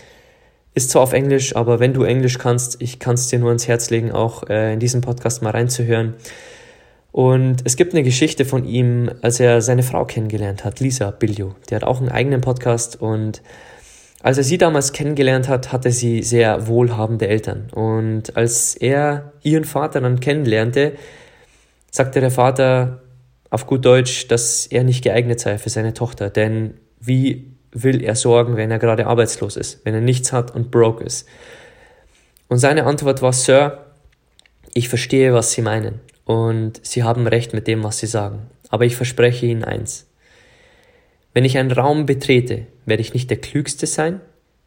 ist 0.75 0.91
zwar 0.91 1.03
auf 1.03 1.13
Englisch, 1.13 1.57
aber 1.57 1.81
wenn 1.81 1.93
du 1.93 2.05
Englisch 2.05 2.39
kannst, 2.39 2.81
ich 2.81 3.01
kann 3.01 3.15
es 3.15 3.29
dir 3.29 3.41
nur 3.41 3.49
ans 3.49 3.67
Herz 3.67 3.91
legen, 3.91 4.13
auch 4.13 4.49
äh, 4.49 4.73
in 4.73 4.81
diesen 4.81 5.01
Podcast 5.01 5.43
mal 5.43 5.51
reinzuhören. 5.51 6.15
Und 7.13 7.63
es 7.65 7.77
gibt 7.77 7.93
eine 7.93 8.03
Geschichte 8.03 8.45
von 8.45 8.65
ihm, 8.65 9.11
als 9.23 9.41
er 9.41 9.63
seine 9.63 9.83
Frau 9.83 10.05
kennengelernt 10.05 10.65
hat, 10.65 10.81
Lisa 10.81 11.11
Biglio. 11.11 11.57
Die 11.69 11.75
hat 11.75 11.85
auch 11.85 11.99
einen 11.99 12.09
eigenen 12.09 12.41
Podcast 12.41 13.01
und 13.01 13.43
als 14.23 14.37
er 14.37 14.45
sie 14.45 14.59
damals 14.59 14.93
kennengelernt 14.93 15.49
hat, 15.49 15.73
hatte 15.73 15.91
sie 15.91 16.23
sehr 16.23 16.67
wohlhabende 16.67 17.27
Eltern. 17.27 17.71
Und 17.71 18.37
als 18.37 18.75
er 18.75 19.33
ihren 19.43 19.65
Vater 19.65 20.01
dann 20.01 20.21
kennenlernte, 20.21 20.93
sagte 21.91 22.21
der 22.21 22.31
Vater 22.31 23.01
auf 23.49 23.67
gut 23.67 23.85
Deutsch, 23.85 24.29
dass 24.29 24.67
er 24.67 24.85
nicht 24.85 25.03
geeignet 25.03 25.41
sei 25.41 25.57
für 25.59 25.71
seine 25.71 25.95
Tochter. 25.95 26.29
Denn 26.29 26.75
wie 27.01 27.51
will 27.73 28.05
er 28.05 28.15
sorgen, 28.15 28.57
wenn 28.57 28.71
er 28.71 28.79
gerade 28.79 29.07
arbeitslos 29.07 29.57
ist, 29.57 29.85
wenn 29.85 29.95
er 29.95 30.01
nichts 30.03 30.33
hat 30.33 30.55
und 30.55 30.71
broke 30.71 31.03
ist? 31.03 31.27
Und 32.49 32.59
seine 32.59 32.85
Antwort 32.85 33.23
war, 33.23 33.33
Sir, 33.33 33.87
ich 34.75 34.89
verstehe, 34.89 35.33
was 35.33 35.53
Sie 35.53 35.63
meinen. 35.63 36.01
Und 36.31 36.79
Sie 36.87 37.03
haben 37.03 37.27
recht 37.27 37.55
mit 37.55 37.67
dem, 37.67 37.83
was 37.83 37.99
Sie 37.99 38.07
sagen. 38.07 38.43
Aber 38.69 38.85
ich 38.85 38.95
verspreche 38.95 39.47
Ihnen 39.47 39.65
eins. 39.65 40.07
Wenn 41.35 41.45
ich 41.45 41.59
einen 41.59 41.73
Raum 41.73 42.07
betrete, 42.07 42.69
werde 42.87 43.01
ich 43.01 43.15
nicht 43.15 43.31
der 43.31 43.39
Klügste 43.39 43.89
sein, 43.89 44.21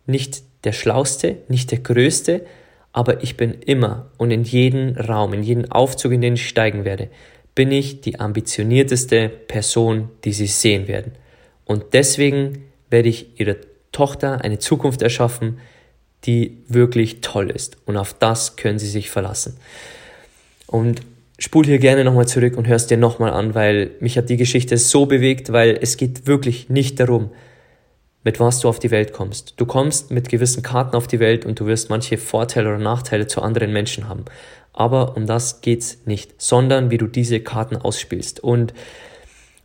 nicht 0.06 0.44
der 0.66 0.74
Schlauste, 0.74 1.38
nicht 1.48 1.72
der 1.72 1.80
Größte, 1.80 2.46
aber 2.92 3.24
ich 3.24 3.38
bin 3.38 3.54
immer 3.54 4.12
und 4.18 4.32
in 4.32 4.44
jeden 4.44 4.98
Raum, 4.98 5.32
in 5.32 5.42
jeden 5.42 5.72
Aufzug, 5.72 6.12
in 6.12 6.20
den 6.20 6.34
ich 6.34 6.50
steigen 6.50 6.84
werde, 6.84 7.08
bin 7.56 7.72
ich 7.72 8.02
die 8.02 8.20
ambitionierteste 8.20 9.30
Person, 9.30 10.10
die 10.26 10.34
Sie 10.34 10.48
sehen 10.48 10.90
werden. 10.90 11.14
Und 11.64 11.94
deswegen 11.94 12.66
werde 12.90 13.08
ich 13.08 13.40
Ihrer 13.40 13.56
Tochter 13.94 14.44
eine 14.44 14.60
Zukunft 14.60 15.02
erschaffen, 15.02 15.60
die 16.26 16.58
wirklich 16.68 17.22
toll 17.22 17.50
ist. 17.50 17.78
Und 17.86 17.96
auf 17.96 18.14
das 18.14 18.58
können 18.58 18.80
Sie 18.80 18.90
sich 18.90 19.10
verlassen. 19.10 19.56
Und 20.68 21.04
spul 21.40 21.66
hier 21.66 21.80
gerne 21.80 22.04
nochmal 22.04 22.28
zurück 22.28 22.58
und 22.58 22.68
hörst 22.68 22.92
dir 22.92 22.98
nochmal 22.98 23.32
an, 23.32 23.56
weil 23.56 23.92
mich 24.00 24.18
hat 24.18 24.30
die 24.30 24.38
Geschichte 24.38 24.78
so 24.78 25.06
bewegt, 25.06 25.52
weil 25.52 25.78
es 25.82 25.98
geht 25.98 26.28
wirklich 26.28 26.70
nicht 26.70 27.00
darum, 27.00 27.32
mit 28.24 28.40
was 28.40 28.60
du 28.60 28.70
auf 28.70 28.80
die 28.80 28.92
Welt 28.92 29.14
kommst. 29.14 29.56
Du 29.58 29.66
kommst 29.66 30.12
mit 30.12 30.30
gewissen 30.30 30.64
Karten 30.64 30.96
auf 30.96 31.08
die 31.08 31.20
Welt 31.20 31.46
und 31.46 31.60
du 31.60 31.66
wirst 31.66 31.90
manche 31.90 32.18
Vorteile 32.18 32.70
oder 32.70 32.78
Nachteile 32.80 33.28
zu 33.28 33.42
anderen 33.42 33.74
Menschen 33.74 34.08
haben. 34.08 34.26
Aber 34.72 35.18
um 35.18 35.28
das 35.28 35.62
geht's 35.62 36.00
nicht, 36.06 36.42
sondern 36.42 36.90
wie 36.90 36.98
du 36.98 37.08
diese 37.08 37.40
Karten 37.42 37.78
ausspielst. 37.78 38.40
Und 38.40 38.74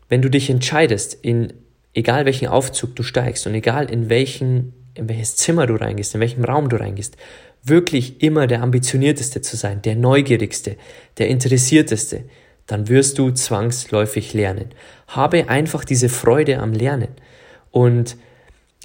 wenn 0.09 0.23
du 0.23 0.29
dich 0.29 0.51
entscheidest, 0.51 1.15
in 1.23 1.53
egal 1.95 2.25
welchen 2.25 2.49
Aufzug 2.49 2.97
du 2.97 3.03
steigst 3.03 3.47
und 3.47 3.55
egal 3.55 3.91
in 3.91 4.09
welchen, 4.09 4.75
in 4.95 5.09
welches 5.09 5.37
Zimmer 5.37 5.67
du 5.67 5.75
reingehst, 5.75 6.15
in 6.15 6.21
welchem 6.21 6.45
Raum 6.45 6.69
du 6.69 6.77
reingehst, 6.77 7.17
wirklich 7.69 8.23
immer 8.23 8.47
der 8.47 8.63
ambitionierteste 8.63 9.41
zu 9.41 9.57
sein, 9.57 9.83
der 9.83 9.97
neugierigste, 9.97 10.77
der 11.19 11.29
interessierteste, 11.29 12.25
dann 12.67 12.89
wirst 12.89 13.19
du 13.19 13.31
zwangsläufig 13.31 14.35
lernen. 14.35 14.67
Habe 15.07 15.49
einfach 15.49 15.85
diese 15.85 16.09
Freude 16.09 16.59
am 16.59 16.73
Lernen. 16.73 17.09
Und 17.71 18.17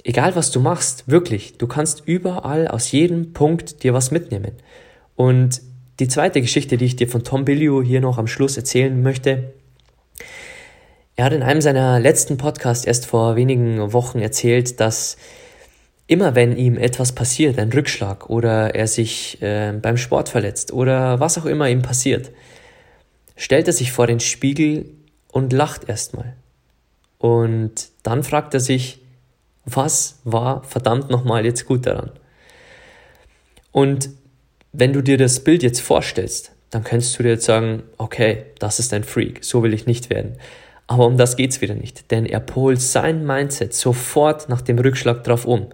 egal 0.04 0.34
was 0.36 0.50
du 0.50 0.60
machst, 0.60 1.04
wirklich, 1.06 1.58
du 1.58 1.66
kannst 1.66 2.02
überall 2.06 2.66
aus 2.66 2.90
jedem 2.92 3.32
Punkt 3.32 3.82
dir 3.82 3.92
was 3.92 4.10
mitnehmen. 4.10 4.52
Und 5.16 5.60
die 6.00 6.08
zweite 6.08 6.40
Geschichte, 6.40 6.76
die 6.76 6.86
ich 6.86 6.96
dir 6.96 7.08
von 7.08 7.24
Tom 7.24 7.44
Billio 7.44 7.82
hier 7.82 8.00
noch 8.00 8.18
am 8.18 8.26
Schluss 8.26 8.56
erzählen 8.56 9.02
möchte, 9.02 9.52
er 11.16 11.26
hat 11.26 11.32
in 11.32 11.42
einem 11.44 11.60
seiner 11.60 12.00
letzten 12.00 12.38
Podcasts 12.38 12.84
erst 12.84 13.06
vor 13.06 13.36
wenigen 13.36 13.92
Wochen 13.92 14.18
erzählt, 14.18 14.80
dass 14.80 15.16
immer 16.06 16.34
wenn 16.34 16.56
ihm 16.56 16.76
etwas 16.76 17.12
passiert, 17.12 17.58
ein 17.58 17.72
Rückschlag 17.72 18.28
oder 18.28 18.74
er 18.74 18.86
sich 18.86 19.40
äh, 19.42 19.72
beim 19.72 19.96
Sport 19.96 20.28
verletzt 20.28 20.72
oder 20.72 21.20
was 21.20 21.38
auch 21.38 21.46
immer 21.46 21.68
ihm 21.68 21.82
passiert, 21.82 22.30
stellt 23.36 23.66
er 23.66 23.72
sich 23.72 23.92
vor 23.92 24.06
den 24.06 24.20
Spiegel 24.20 24.90
und 25.32 25.52
lacht 25.52 25.88
erstmal. 25.88 26.34
Und 27.18 27.88
dann 28.02 28.22
fragt 28.22 28.52
er 28.54 28.60
sich, 28.60 29.00
was 29.64 30.20
war 30.24 30.62
verdammt 30.64 31.08
nochmal 31.10 31.46
jetzt 31.46 31.64
gut 31.66 31.86
daran? 31.86 32.10
Und 33.72 34.10
wenn 34.72 34.92
du 34.92 35.02
dir 35.02 35.16
das 35.16 35.40
Bild 35.40 35.62
jetzt 35.62 35.80
vorstellst, 35.80 36.52
dann 36.70 36.84
könntest 36.84 37.18
du 37.18 37.22
dir 37.22 37.30
jetzt 37.30 37.46
sagen, 37.46 37.82
okay, 37.96 38.44
das 38.58 38.78
ist 38.78 38.92
ein 38.92 39.04
Freak, 39.04 39.42
so 39.42 39.62
will 39.62 39.72
ich 39.72 39.86
nicht 39.86 40.10
werden. 40.10 40.36
Aber 40.86 41.06
um 41.06 41.16
das 41.16 41.36
geht's 41.36 41.62
wieder 41.62 41.74
nicht, 41.74 42.10
denn 42.10 42.26
er 42.26 42.40
polt 42.40 42.80
sein 42.80 43.24
Mindset 43.24 43.72
sofort 43.72 44.50
nach 44.50 44.60
dem 44.60 44.78
Rückschlag 44.78 45.24
drauf 45.24 45.46
um 45.46 45.68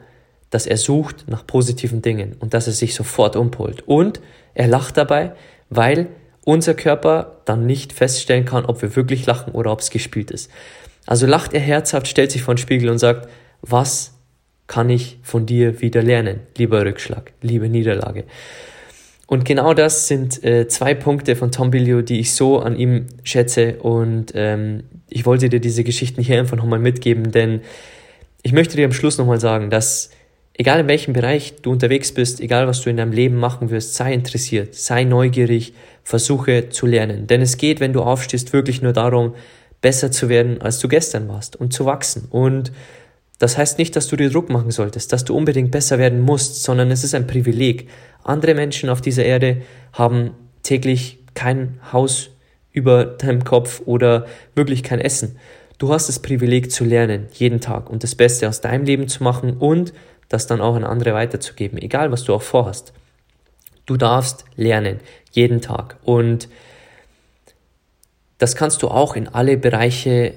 dass 0.51 0.67
er 0.67 0.77
sucht 0.77 1.29
nach 1.29 1.47
positiven 1.47 2.03
Dingen 2.03 2.37
und 2.41 2.55
dass 2.55 2.67
er 2.67 2.73
sich 2.73 2.95
sofort 2.95 3.37
umpolt. 3.37 3.83
Und 3.87 4.21
er 4.55 4.67
lacht 4.67 4.97
dabei, 4.97 5.33
weil 5.69 6.09
unser 6.45 6.75
Körper 6.75 7.41
dann 7.45 7.67
nicht 7.67 7.93
feststellen 7.93 8.45
kann, 8.45 8.65
ob 8.65 8.83
wir 8.83 8.97
wirklich 8.97 9.27
lachen 9.27 9.53
oder 9.53 9.73
ob 9.73 9.81
es 9.81 9.91
gespielt 9.91 10.31
ist. 10.31 10.51
Also 11.07 11.27
lacht 11.27 11.55
er 11.55 11.61
herzhaft, 11.61 12.09
stellt 12.09 12.33
sich 12.33 12.43
vor 12.43 12.55
den 12.55 12.59
Spiegel 12.59 12.91
und 12.91 12.99
sagt, 12.99 13.29
was 13.63 14.15
kann 14.67 14.89
ich 14.91 15.19
von 15.23 15.47
dir 15.47 15.81
wieder 15.81 16.03
lernen, 16.03 16.41
lieber 16.57 16.85
Rückschlag, 16.85 17.33
liebe 17.43 17.69
Niederlage. 17.69 18.25
Und 19.27 19.45
genau 19.45 19.75
das 19.75 20.09
sind 20.09 20.43
äh, 20.43 20.67
zwei 20.67 20.95
Punkte 20.95 21.37
von 21.37 21.53
Tom 21.53 21.71
Billio, 21.71 22.03
die 22.03 22.19
ich 22.19 22.35
so 22.35 22.59
an 22.59 22.77
ihm 22.77 23.07
schätze 23.23 23.77
und 23.77 24.33
ähm, 24.35 24.85
ich 25.09 25.27
wollte 25.27 25.49
dir 25.49 25.61
diese 25.61 25.85
Geschichten 25.85 26.23
hier 26.23 26.39
einfach 26.39 26.57
nochmal 26.57 26.79
mitgeben, 26.79 27.31
denn 27.31 27.61
ich 28.43 28.53
möchte 28.53 28.77
dir 28.77 28.85
am 28.85 28.93
Schluss 28.93 29.19
nochmal 29.19 29.41
sagen, 29.41 29.71
dass 29.71 30.11
Egal 30.55 30.81
in 30.81 30.89
welchem 30.89 31.15
Bereich 31.15 31.55
du 31.63 31.71
unterwegs 31.71 32.13
bist, 32.13 32.41
egal 32.41 32.67
was 32.67 32.83
du 32.83 32.91
in 32.91 32.97
deinem 32.97 33.13
Leben 33.13 33.37
machen 33.37 33.71
wirst, 33.71 33.95
sei 33.95 34.13
interessiert, 34.13 34.75
sei 34.75 35.05
neugierig, 35.05 35.73
versuche 36.03 36.69
zu 36.69 36.87
lernen. 36.87 37.27
Denn 37.27 37.41
es 37.41 37.57
geht, 37.57 37.81
wenn 37.81 37.93
du 37.93 38.03
aufstehst, 38.03 38.53
wirklich 38.53 38.83
nur 38.83 38.93
darum, 38.93 39.35
besser 39.81 40.11
zu 40.11 40.29
werden, 40.29 40.61
als 40.61 40.79
du 40.79 40.89
gestern 40.89 41.29
warst 41.29 41.57
und 41.57 41.73
zu 41.73 41.87
wachsen. 41.87 42.27
Und 42.31 42.73
das 43.39 43.57
heißt 43.57 43.79
nicht, 43.79 43.97
dass 43.97 44.09
du 44.09 44.17
dir 44.17 44.29
Druck 44.29 44.51
machen 44.51 44.71
solltest, 44.71 45.13
dass 45.13 45.25
du 45.25 45.35
unbedingt 45.35 45.71
besser 45.71 45.99
werden 45.99 46.21
musst, 46.21 46.63
sondern 46.63 46.91
es 46.91 47.05
ist 47.05 47.15
ein 47.15 47.27
Privileg. 47.27 47.89
Andere 48.23 48.55
Menschen 48.55 48.91
auf 48.91 49.01
dieser 49.01 49.25
Erde 49.25 49.63
haben 49.95 50.33
täglich 50.63 51.21
kein 51.33 51.81
Haus 51.91 52.31
über 52.73 53.05
deinem 53.05 53.45
Kopf 53.45 53.81
oder 53.87 54.27
wirklich 54.55 54.83
kein 54.83 55.01
Essen. 55.01 55.37
Du 55.79 55.91
hast 55.93 56.11
das 56.11 56.19
Privileg 56.19 56.71
zu 56.71 56.85
lernen, 56.85 57.29
jeden 57.33 57.61
Tag 57.61 57.89
und 57.89 58.03
das 58.05 58.15
Beste 58.15 58.47
aus 58.47 58.61
deinem 58.61 58.85
Leben 58.85 59.09
zu 59.09 59.25
machen 59.25 59.57
und 59.57 59.95
das 60.31 60.47
dann 60.47 60.63
auch 60.63 60.77
an 60.77 60.85
andere 60.85 61.13
weiterzugeben, 61.13 61.77
egal 61.77 62.11
was 62.11 62.25
du 62.25 62.33
auch 62.33 62.41
vorhast. 62.41 62.95
Du 63.85 63.99
darfst 63.99 64.47
lernen, 64.57 65.01
jeden 65.33 65.61
Tag. 65.61 65.97
Und 66.05 66.49
das 68.39 68.55
kannst 68.55 68.83
du 68.83 68.89
auch 68.89 69.17
in 69.17 69.29
alle 69.29 69.59
Bereiche 69.59 70.33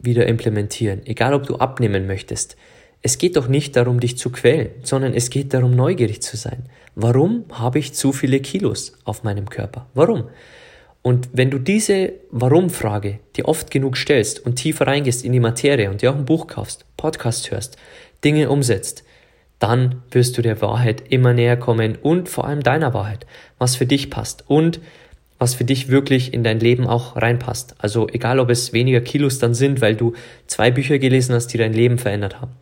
wieder 0.00 0.26
implementieren, 0.26 1.02
egal 1.04 1.34
ob 1.34 1.46
du 1.46 1.56
abnehmen 1.56 2.06
möchtest. 2.06 2.56
Es 3.02 3.18
geht 3.18 3.36
doch 3.36 3.46
nicht 3.46 3.76
darum, 3.76 4.00
dich 4.00 4.18
zu 4.18 4.30
quälen, 4.30 4.70
sondern 4.82 5.14
es 5.14 5.30
geht 5.30 5.54
darum, 5.54 5.76
neugierig 5.76 6.22
zu 6.22 6.36
sein. 6.36 6.64
Warum 6.94 7.44
habe 7.52 7.78
ich 7.78 7.94
zu 7.94 8.12
viele 8.12 8.40
Kilos 8.40 8.94
auf 9.04 9.22
meinem 9.22 9.50
Körper? 9.50 9.86
Warum? 9.94 10.24
Und 11.02 11.28
wenn 11.32 11.50
du 11.50 11.58
diese 11.58 12.14
Warum-Frage 12.30 13.20
dir 13.36 13.46
oft 13.46 13.70
genug 13.70 13.96
stellst 13.96 14.44
und 14.44 14.56
tiefer 14.56 14.86
reingehst 14.86 15.24
in 15.24 15.32
die 15.32 15.40
Materie 15.40 15.90
und 15.90 16.02
dir 16.02 16.10
auch 16.10 16.16
ein 16.16 16.24
Buch 16.24 16.46
kaufst, 16.46 16.86
Podcast 16.96 17.50
hörst, 17.50 17.76
Dinge 18.24 18.50
umsetzt, 18.50 19.04
dann 19.58 20.02
wirst 20.10 20.38
du 20.38 20.42
der 20.42 20.60
Wahrheit 20.62 21.02
immer 21.08 21.32
näher 21.32 21.56
kommen 21.56 21.96
und 22.00 22.28
vor 22.28 22.46
allem 22.46 22.62
deiner 22.62 22.94
Wahrheit, 22.94 23.26
was 23.58 23.76
für 23.76 23.86
dich 23.86 24.10
passt 24.10 24.44
und 24.46 24.80
was 25.38 25.54
für 25.54 25.64
dich 25.64 25.88
wirklich 25.88 26.34
in 26.34 26.42
dein 26.42 26.60
Leben 26.60 26.86
auch 26.86 27.16
reinpasst. 27.16 27.76
Also 27.78 28.08
egal, 28.08 28.40
ob 28.40 28.50
es 28.50 28.72
weniger 28.72 29.00
Kilos 29.00 29.38
dann 29.38 29.54
sind, 29.54 29.80
weil 29.80 29.94
du 29.94 30.14
zwei 30.46 30.70
Bücher 30.70 30.98
gelesen 30.98 31.34
hast, 31.34 31.48
die 31.48 31.58
dein 31.58 31.72
Leben 31.72 31.98
verändert 31.98 32.40
haben. 32.40 32.52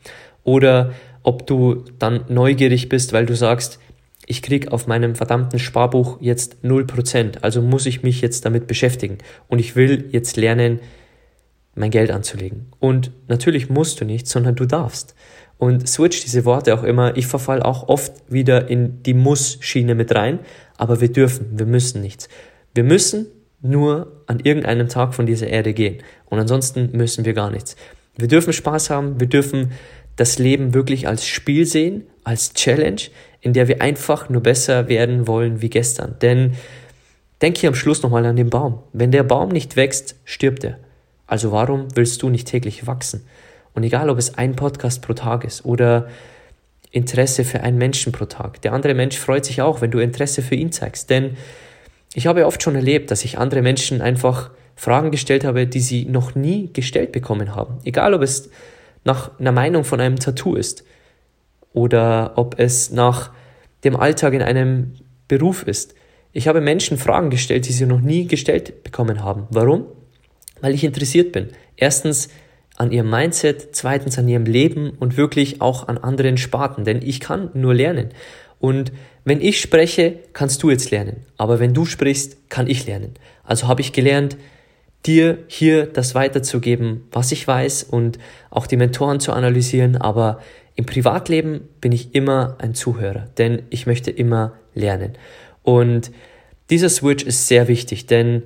Oder 0.45 0.93
ob 1.23 1.47
du 1.47 1.85
dann 1.99 2.25
neugierig 2.29 2.89
bist, 2.89 3.13
weil 3.13 3.27
du 3.27 3.35
sagst, 3.35 3.81
ich 4.27 4.43
krieg 4.43 4.73
auf 4.73 4.87
meinem 4.87 5.15
verdammten 5.15 5.59
Sparbuch 5.59 6.19
jetzt 6.21 6.59
0%, 6.65 7.43
also 7.43 7.63
muss 7.63 7.87
ich 7.87 8.03
mich 8.03 8.21
jetzt 8.21 8.45
damit 8.45 8.67
beschäftigen 8.67 9.19
und 9.49 9.61
ich 9.61 9.77
will 9.77 10.09
jetzt 10.11 10.37
lernen, 10.37 10.81
mein 11.77 11.91
Geld 11.91 12.11
anzulegen. 12.11 12.67
Und 12.81 13.13
natürlich 13.29 13.69
musst 13.69 14.01
du 14.01 14.05
nicht, 14.05 14.27
sondern 14.27 14.57
du 14.57 14.67
darfst 14.67 15.15
und 15.59 15.89
switch 15.89 16.23
diese 16.23 16.45
Worte 16.45 16.75
auch 16.75 16.83
immer. 16.83 17.17
Ich 17.17 17.27
verfall 17.27 17.63
auch 17.63 17.89
oft 17.89 18.13
wieder 18.29 18.69
in 18.69 19.03
die 19.03 19.15
Muss-Schiene 19.15 19.95
mit 19.95 20.15
rein, 20.15 20.41
aber 20.77 21.01
wir 21.01 21.11
dürfen, 21.11 21.59
wir 21.59 21.67
müssen 21.67 22.01
nichts. 22.01 22.29
Wir 22.75 22.85
müssen 22.85 23.27
nur 23.63 24.23
an 24.27 24.41
irgendeinem 24.41 24.89
Tag 24.89 25.15
von 25.15 25.27
dieser 25.27 25.47
Erde 25.47 25.73
gehen 25.73 26.03
und 26.27 26.39
ansonsten 26.39 26.91
müssen 26.93 27.25
wir 27.25 27.33
gar 27.33 27.51
nichts. 27.51 27.77
Wir 28.17 28.29
dürfen 28.29 28.53
Spaß 28.53 28.91
haben, 28.91 29.21
wir 29.21 29.29
dürfen 29.29 29.73
das 30.17 30.39
Leben 30.39 30.75
wirklich 30.75 31.07
als 31.07 31.27
Spiel 31.27 31.67
sehen, 31.67 32.07
als 32.25 32.55
Challenge, 32.55 33.01
in 33.41 33.53
der 33.53 33.69
wir 33.69 33.83
einfach 33.83 34.29
nur 34.29 34.43
besser 34.43 34.89
werden 34.89 35.27
wollen 35.27 35.63
wie 35.63 35.71
gestern. 35.71 36.17
Denn 36.21 36.55
denk 37.43 37.59
hier 37.59 37.69
am 37.69 37.75
Schluss 37.75 38.03
nochmal 38.03 38.25
an 38.25 38.37
den 38.37 38.51
Baum. 38.51 38.81
Wenn 38.93 39.13
der 39.13 39.23
Baum 39.23 39.51
nicht 39.51 39.77
wächst, 39.77 40.17
stirbt 40.25 40.65
er. 40.65 40.79
Also 41.27 41.53
warum 41.53 41.89
willst 41.95 42.23
du 42.23 42.31
nicht 42.31 42.49
täglich 42.49 42.87
wachsen? 42.87 43.27
Und 43.77 43.85
egal, 43.85 44.09
ob 44.09 44.19
es 44.19 44.37
ein 44.39 44.57
Podcast 44.57 45.03
pro 45.03 45.13
Tag 45.13 45.45
ist 45.45 45.67
oder 45.67 46.09
Interesse 46.91 47.45
für 47.45 47.61
einen 47.61 47.77
Menschen 47.77 48.11
pro 48.11 48.25
Tag. 48.25 48.63
Der 48.63 48.73
andere 48.73 48.95
Mensch 48.95 49.19
freut 49.19 49.45
sich 49.45 49.61
auch, 49.61 49.83
wenn 49.83 49.91
du 49.91 49.99
Interesse 49.99 50.41
für 50.41 50.55
ihn 50.55 50.73
zeigst. 50.73 51.11
Denn 51.11 51.37
ich 52.15 52.27
habe 52.27 52.47
oft 52.47 52.63
schon 52.63 52.75
erlebt, 52.75 53.11
dass 53.11 53.23
ich 53.23 53.37
andere 53.37 53.61
Menschen 53.61 54.01
einfach 54.01 54.51
Fragen 54.77 55.11
gestellt 55.11 55.45
habe, 55.45 55.67
die 55.67 55.81
sie 55.81 56.07
noch 56.07 56.35
nie 56.35 56.73
gestellt 56.73 57.13
bekommen 57.13 57.55
haben. 57.55 57.79
Egal, 57.85 58.15
ob 58.15 58.23
es 58.23 58.49
nach 59.05 59.39
einer 59.39 59.53
Meinung 59.53 59.85
von 59.85 60.01
einem 60.01 60.19
Tattoo 60.19 60.55
ist 60.55 60.83
oder 61.75 62.33
ob 62.37 62.59
es 62.59 62.91
nach 62.91 63.31
dem 63.85 63.95
Alltag 63.95 64.33
in 64.33 64.43
einem 64.43 64.95
Beruf 65.29 65.65
ist. 65.65 65.95
Ich 66.33 66.49
habe 66.49 66.63
Menschen 66.63 66.97
Fragen 66.97 67.29
gestellt, 67.29 67.69
die 67.69 67.73
sie 67.73 67.85
noch 67.85 68.01
nie 68.01 68.27
gestellt 68.27 68.85
bekommen 68.85 69.23
haben. 69.23 69.47
Warum? 69.51 69.85
Weil 70.63 70.73
ich 70.73 70.83
interessiert 70.83 71.33
bin. 71.33 71.49
Erstens 71.77 72.31
an 72.77 72.93
ihrem 72.93 73.11
Mindset, 73.11 73.69
zweitens 73.73 74.19
an 74.19 74.29
ihrem 74.29 74.45
Leben 74.45 74.91
und 74.91 75.17
wirklich 75.17 75.61
auch 75.61 75.89
an 75.89 75.99
anderen 75.99 76.37
Sparten, 76.37 76.85
denn 76.85 77.03
ich 77.03 77.21
kann 77.21 77.51
nur 77.55 77.75
lernen. 77.75 78.11
Und 78.59 78.93
wenn 79.25 79.41
ich 79.41 79.61
spreche, 79.61 80.19
kannst 80.33 80.63
du 80.63 80.71
jetzt 80.71 80.91
lernen. 80.91 81.25
Aber 81.37 81.59
wenn 81.59 81.75
du 81.75 81.85
sprichst, 81.85 82.49
kann 82.49 82.69
ich 82.69 82.87
lernen. 82.87 83.15
Also 83.45 83.69
habe 83.69 83.81
ich 83.81 83.93
gelernt, 83.93 84.37
dir 85.05 85.39
hier 85.47 85.87
das 85.87 86.15
weiterzugeben, 86.15 87.05
was 87.13 87.33
ich 87.33 87.47
weiß 87.47 87.85
und 87.85 88.19
auch 88.51 88.67
die 88.67 88.77
Mentoren 88.77 89.21
zu 89.21 89.33
analysieren. 89.33 89.97
Aber 89.97 90.41
im 90.75 90.87
Privatleben 90.87 91.69
bin 91.81 91.93
ich 91.93 92.15
immer 92.15 92.57
ein 92.59 92.75
Zuhörer, 92.75 93.29
denn 93.39 93.63
ich 93.71 93.87
möchte 93.87 94.11
immer 94.11 94.53
lernen. 94.75 95.15
Und 95.63 96.11
dieser 96.71 96.89
Switch 96.89 97.25
ist 97.25 97.49
sehr 97.49 97.69
wichtig, 97.69 98.07
denn 98.07 98.43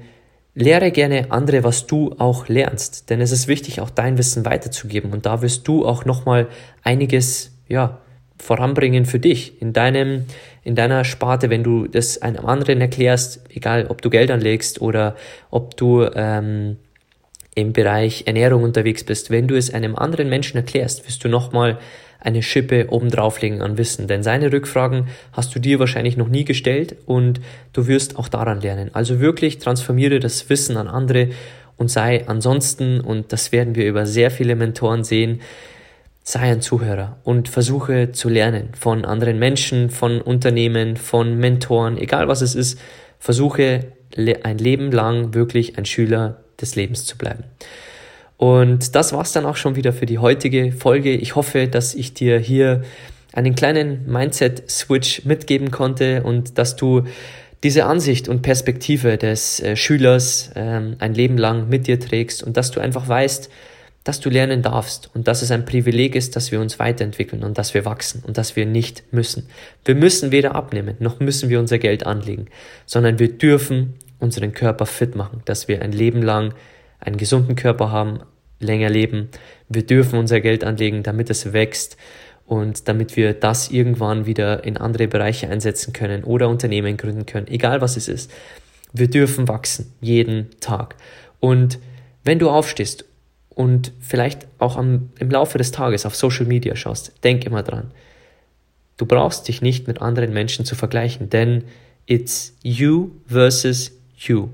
lehre 0.54 0.90
gerne 0.90 1.30
andere, 1.30 1.64
was 1.64 1.87
du 1.87 2.14
auch 2.19 2.49
lernst, 2.49 3.11
denn 3.11 3.21
es 3.21 3.33
ist 3.33 3.49
wichtig, 3.49 3.80
auch 3.80 3.90
dein 3.90 4.19
Wissen 4.19 4.45
weiterzugeben. 4.45 5.12
Und 5.12 5.26
da 5.26 5.42
wirst 5.42 5.66
du 5.69 5.87
auch 5.87 6.04
nochmal 6.04 6.49
einiges, 6.83 7.52
ja, 7.69 8.00
voranbringen 8.38 9.04
für 9.04 9.19
dich. 9.19 9.61
In 9.61 9.73
deinem, 9.73 10.25
in 10.64 10.75
deiner 10.75 11.04
Sparte, 11.04 11.50
wenn 11.50 11.62
du 11.62 11.87
das 11.87 12.23
einem 12.23 12.47
anderen 12.47 12.80
erklärst, 12.80 13.45
egal 13.50 13.87
ob 13.88 14.02
du 14.02 14.11
Geld 14.11 14.30
anlegst 14.30 14.80
oder 14.80 15.14
ob 15.50 15.76
du 15.76 16.04
ähm, 16.14 16.76
im 17.54 17.73
Bereich 17.73 18.26
Ernährung 18.26 18.62
unterwegs 18.62 19.04
bist, 19.04 19.30
wenn 19.30 19.47
du 19.47 19.57
es 19.57 19.73
einem 19.73 19.95
anderen 19.95 20.28
Menschen 20.28 20.57
erklärst, 20.57 21.07
wirst 21.07 21.23
du 21.23 21.28
nochmal 21.28 21.78
eine 22.20 22.42
Schippe 22.42 22.86
obendrauflegen 22.90 23.62
an 23.62 23.78
Wissen. 23.78 24.06
Denn 24.06 24.22
seine 24.22 24.52
Rückfragen 24.52 25.08
hast 25.32 25.54
du 25.54 25.58
dir 25.58 25.78
wahrscheinlich 25.78 26.16
noch 26.16 26.28
nie 26.28 26.44
gestellt 26.44 26.96
und 27.06 27.40
du 27.72 27.86
wirst 27.86 28.18
auch 28.18 28.28
daran 28.28 28.60
lernen. 28.60 28.90
Also 28.92 29.20
wirklich 29.20 29.58
transformiere 29.58 30.20
das 30.20 30.48
Wissen 30.50 30.76
an 30.76 30.88
andere 30.88 31.30
und 31.76 31.90
sei 31.90 32.28
ansonsten, 32.28 33.00
und 33.00 33.32
das 33.32 33.52
werden 33.52 33.74
wir 33.74 33.86
über 33.86 34.04
sehr 34.04 34.30
viele 34.30 34.54
Mentoren 34.54 35.02
sehen, 35.02 35.40
sei 36.22 36.40
ein 36.40 36.60
Zuhörer 36.60 37.16
und 37.24 37.48
versuche 37.48 38.12
zu 38.12 38.28
lernen 38.28 38.68
von 38.78 39.04
anderen 39.04 39.38
Menschen, 39.38 39.88
von 39.88 40.20
Unternehmen, 40.20 40.98
von 40.98 41.38
Mentoren, 41.38 41.96
egal 41.96 42.28
was 42.28 42.42
es 42.42 42.54
ist, 42.54 42.78
versuche 43.18 43.92
ein 44.42 44.58
Leben 44.58 44.92
lang 44.92 45.34
wirklich 45.34 45.78
ein 45.78 45.86
Schüler 45.86 46.42
des 46.60 46.76
Lebens 46.76 47.06
zu 47.06 47.16
bleiben. 47.16 47.44
Und 48.40 48.94
das 48.94 49.12
war's 49.12 49.32
dann 49.32 49.44
auch 49.44 49.56
schon 49.56 49.76
wieder 49.76 49.92
für 49.92 50.06
die 50.06 50.16
heutige 50.16 50.73
Folge. 50.73 51.12
Ich 51.12 51.37
hoffe, 51.37 51.68
dass 51.68 51.94
ich 51.94 52.14
dir 52.14 52.38
hier 52.38 52.80
einen 53.35 53.54
kleinen 53.54 54.11
Mindset-Switch 54.11 55.26
mitgeben 55.26 55.70
konnte 55.70 56.23
und 56.23 56.56
dass 56.56 56.75
du 56.75 57.02
diese 57.62 57.85
Ansicht 57.85 58.30
und 58.30 58.40
Perspektive 58.40 59.18
des 59.18 59.61
äh, 59.61 59.76
Schülers 59.76 60.53
ähm, 60.55 60.96
ein 61.00 61.12
Leben 61.12 61.37
lang 61.37 61.68
mit 61.68 61.87
dir 61.87 62.00
trägst 62.00 62.42
und 62.42 62.57
dass 62.57 62.70
du 62.70 62.81
einfach 62.81 63.07
weißt, 63.07 63.50
dass 64.05 64.20
du 64.20 64.31
lernen 64.31 64.62
darfst 64.62 65.11
und 65.12 65.29
dass 65.29 65.42
es 65.42 65.50
ein 65.50 65.66
Privileg 65.66 66.14
ist, 66.14 66.35
dass 66.35 66.50
wir 66.50 66.62
uns 66.62 66.79
weiterentwickeln 66.79 67.44
und 67.44 67.59
dass 67.59 67.74
wir 67.74 67.85
wachsen 67.85 68.24
und 68.26 68.38
dass 68.38 68.57
wir 68.57 68.64
nicht 68.64 69.12
müssen. 69.12 69.50
Wir 69.85 69.94
müssen 69.94 70.33
weder 70.33 70.55
abnehmen, 70.55 70.96
noch 70.98 71.20
müssen 71.20 71.50
wir 71.50 71.61
unser 71.61 71.76
Geld 71.76 72.07
anlegen, 72.07 72.46
sondern 72.87 73.18
wir 73.18 73.37
dürfen 73.37 73.96
unseren 74.18 74.55
Körper 74.55 74.87
fit 74.87 75.14
machen, 75.14 75.42
dass 75.44 75.68
wir 75.68 75.83
ein 75.83 75.92
Leben 75.92 76.22
lang 76.22 76.55
einen 77.00 77.16
gesunden 77.16 77.56
Körper 77.56 77.90
haben, 77.90 78.20
länger 78.58 78.90
leben. 78.90 79.28
Wir 79.68 79.84
dürfen 79.84 80.18
unser 80.18 80.40
Geld 80.40 80.64
anlegen, 80.64 81.02
damit 81.02 81.30
es 81.30 81.52
wächst 81.52 81.96
und 82.46 82.88
damit 82.88 83.16
wir 83.16 83.32
das 83.32 83.70
irgendwann 83.70 84.26
wieder 84.26 84.64
in 84.64 84.76
andere 84.76 85.08
Bereiche 85.08 85.48
einsetzen 85.48 85.92
können 85.92 86.24
oder 86.24 86.48
Unternehmen 86.48 86.96
gründen 86.96 87.26
können, 87.26 87.48
egal 87.48 87.80
was 87.80 87.96
es 87.96 88.08
ist. 88.08 88.30
Wir 88.92 89.08
dürfen 89.08 89.48
wachsen, 89.48 89.92
jeden 90.00 90.50
Tag. 90.60 90.96
Und 91.38 91.78
wenn 92.24 92.38
du 92.38 92.50
aufstehst 92.50 93.04
und 93.50 93.92
vielleicht 94.00 94.46
auch 94.58 94.76
am, 94.76 95.10
im 95.18 95.30
Laufe 95.30 95.58
des 95.58 95.70
Tages 95.70 96.06
auf 96.06 96.16
Social 96.16 96.46
Media 96.46 96.76
schaust, 96.76 97.12
denk 97.24 97.44
immer 97.46 97.62
dran. 97.62 97.92
Du 98.96 99.06
brauchst 99.06 99.48
dich 99.48 99.62
nicht 99.62 99.86
mit 99.86 100.02
anderen 100.02 100.32
Menschen 100.32 100.64
zu 100.64 100.74
vergleichen, 100.74 101.30
denn 101.30 101.64
it's 102.06 102.54
you 102.62 103.12
versus 103.26 103.92
you. 104.18 104.48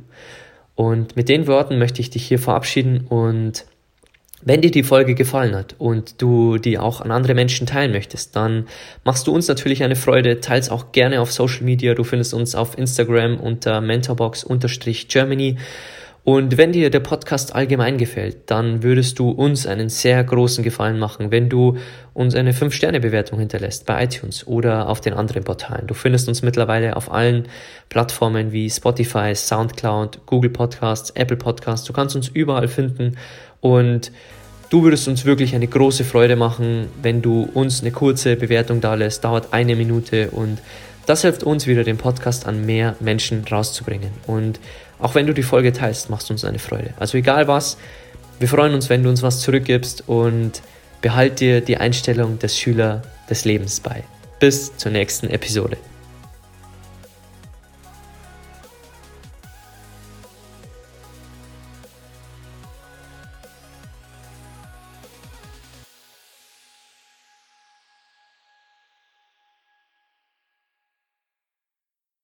Und 0.77 1.17
mit 1.17 1.29
den 1.29 1.49
Worten 1.49 1.79
möchte 1.79 2.01
ich 2.01 2.11
dich 2.11 2.27
hier 2.27 2.39
verabschieden 2.39 3.07
und 3.09 3.65
wenn 4.43 4.61
dir 4.61 4.71
die 4.71 4.85
Folge 4.85 5.15
gefallen 5.17 5.57
hat 5.57 5.75
und 5.79 6.23
du 6.23 6.59
die 6.59 6.79
auch 6.79 7.01
an 7.01 7.11
andere 7.11 7.35
Menschen 7.35 7.67
teilen 7.67 7.91
möchtest, 7.91 8.37
dann 8.37 8.69
machst 9.03 9.27
du 9.27 9.35
uns 9.35 9.49
natürlich 9.49 9.83
eine 9.83 9.97
Freude, 9.97 10.41
teils 10.41 10.71
auch 10.71 10.93
gerne 10.93 11.21
auf 11.21 11.33
Social 11.33 11.65
Media. 11.65 11.95
Du 11.95 12.05
findest 12.05 12.33
uns 12.33 12.55
auf 12.55 12.79
Instagram 12.79 13.41
unter 13.41 13.81
mentorbox-germany. 13.81 15.57
Und 16.27 16.59
wenn 16.59 16.73
dir 16.73 16.91
der 16.91 16.99
Podcast 16.99 17.55
allgemein 17.55 17.99
gefällt, 17.99 18.51
dann 18.51 18.83
würdest 18.83 19.21
du 19.21 19.31
uns 19.31 19.65
einen 19.65 19.89
sehr 19.89 20.25
großen 20.25 20.65
Gefallen 20.65 20.99
machen, 20.99 21.31
wenn 21.31 21.49
du 21.49 21.77
uns 22.15 22.35
eine 22.35 22.51
5-Sterne-Bewertung 22.51 23.39
hinterlässt 23.39 23.87
bei 23.87 24.03
iTunes 24.03 24.45
oder 24.45 24.89
auf 24.89 25.01
den 25.01 25.15
anderen 25.15 25.45
Portalen. 25.45 25.87
Du 25.87 25.95
findest 25.95 26.27
uns 26.27 26.43
mittlerweile 26.43 26.97
auf 26.97 27.13
allen 27.13 27.47
Plattformen 27.91 28.51
wie 28.51 28.69
Spotify, 28.69 29.37
Soundcloud, 29.37 30.27
Google 30.27 30.51
Podcasts, 30.51 31.11
Apple 31.11 31.37
Podcasts. 31.37 31.87
Du 31.87 31.93
kannst 31.93 32.17
uns 32.17 32.27
überall 32.27 32.67
finden 32.67 33.17
und 33.61 34.11
du 34.71 34.83
würdest 34.83 35.07
uns 35.07 35.27
wirklich 35.27 35.55
eine 35.55 35.69
große 35.69 36.03
Freude 36.03 36.35
machen, 36.35 36.89
wenn 37.03 37.23
du 37.23 37.49
uns 37.55 37.83
eine 37.83 37.93
kurze 37.93 38.35
Bewertung 38.35 38.81
da 38.81 38.95
lässt. 38.95 39.23
Dauert 39.23 39.53
eine 39.53 39.77
Minute 39.77 40.31
und 40.31 40.59
das 41.07 41.23
hilft 41.23 41.45
uns 41.45 41.69
wieder, 41.69 41.85
den 41.85 41.99
Podcast 41.99 42.49
an 42.49 42.67
mehr 42.67 42.97
Menschen 42.99 43.45
rauszubringen. 43.49 44.11
Und 44.27 44.59
auch 44.99 45.15
wenn 45.15 45.27
du 45.27 45.35
die 45.35 45.43
Folge 45.43 45.73
teilst, 45.73 46.11
machst 46.11 46.29
du 46.29 46.35
uns 46.35 46.45
eine 46.45 46.59
Freude. 46.59 46.95
Also 46.99 47.19
egal 47.19 47.49
was, 47.49 47.77
wir 48.39 48.49
freuen 48.49 48.75
uns, 48.75 48.89
wenn 48.89 49.03
du 49.03 49.09
uns 49.09 49.23
was 49.23 49.41
zurückgibst 49.41 50.05
und 50.09 50.63
behalt 51.01 51.41
dir 51.41 51.61
die 51.61 51.77
Einstellung 51.77 52.39
des 52.39 52.59
Schüler 52.59 53.03
des 53.31 53.45
Lebens 53.45 53.81
bei. 53.81 54.03
Bis 54.41 54.77
zur 54.77 54.93
nächsten 54.93 55.31
Episode. 55.31 55.77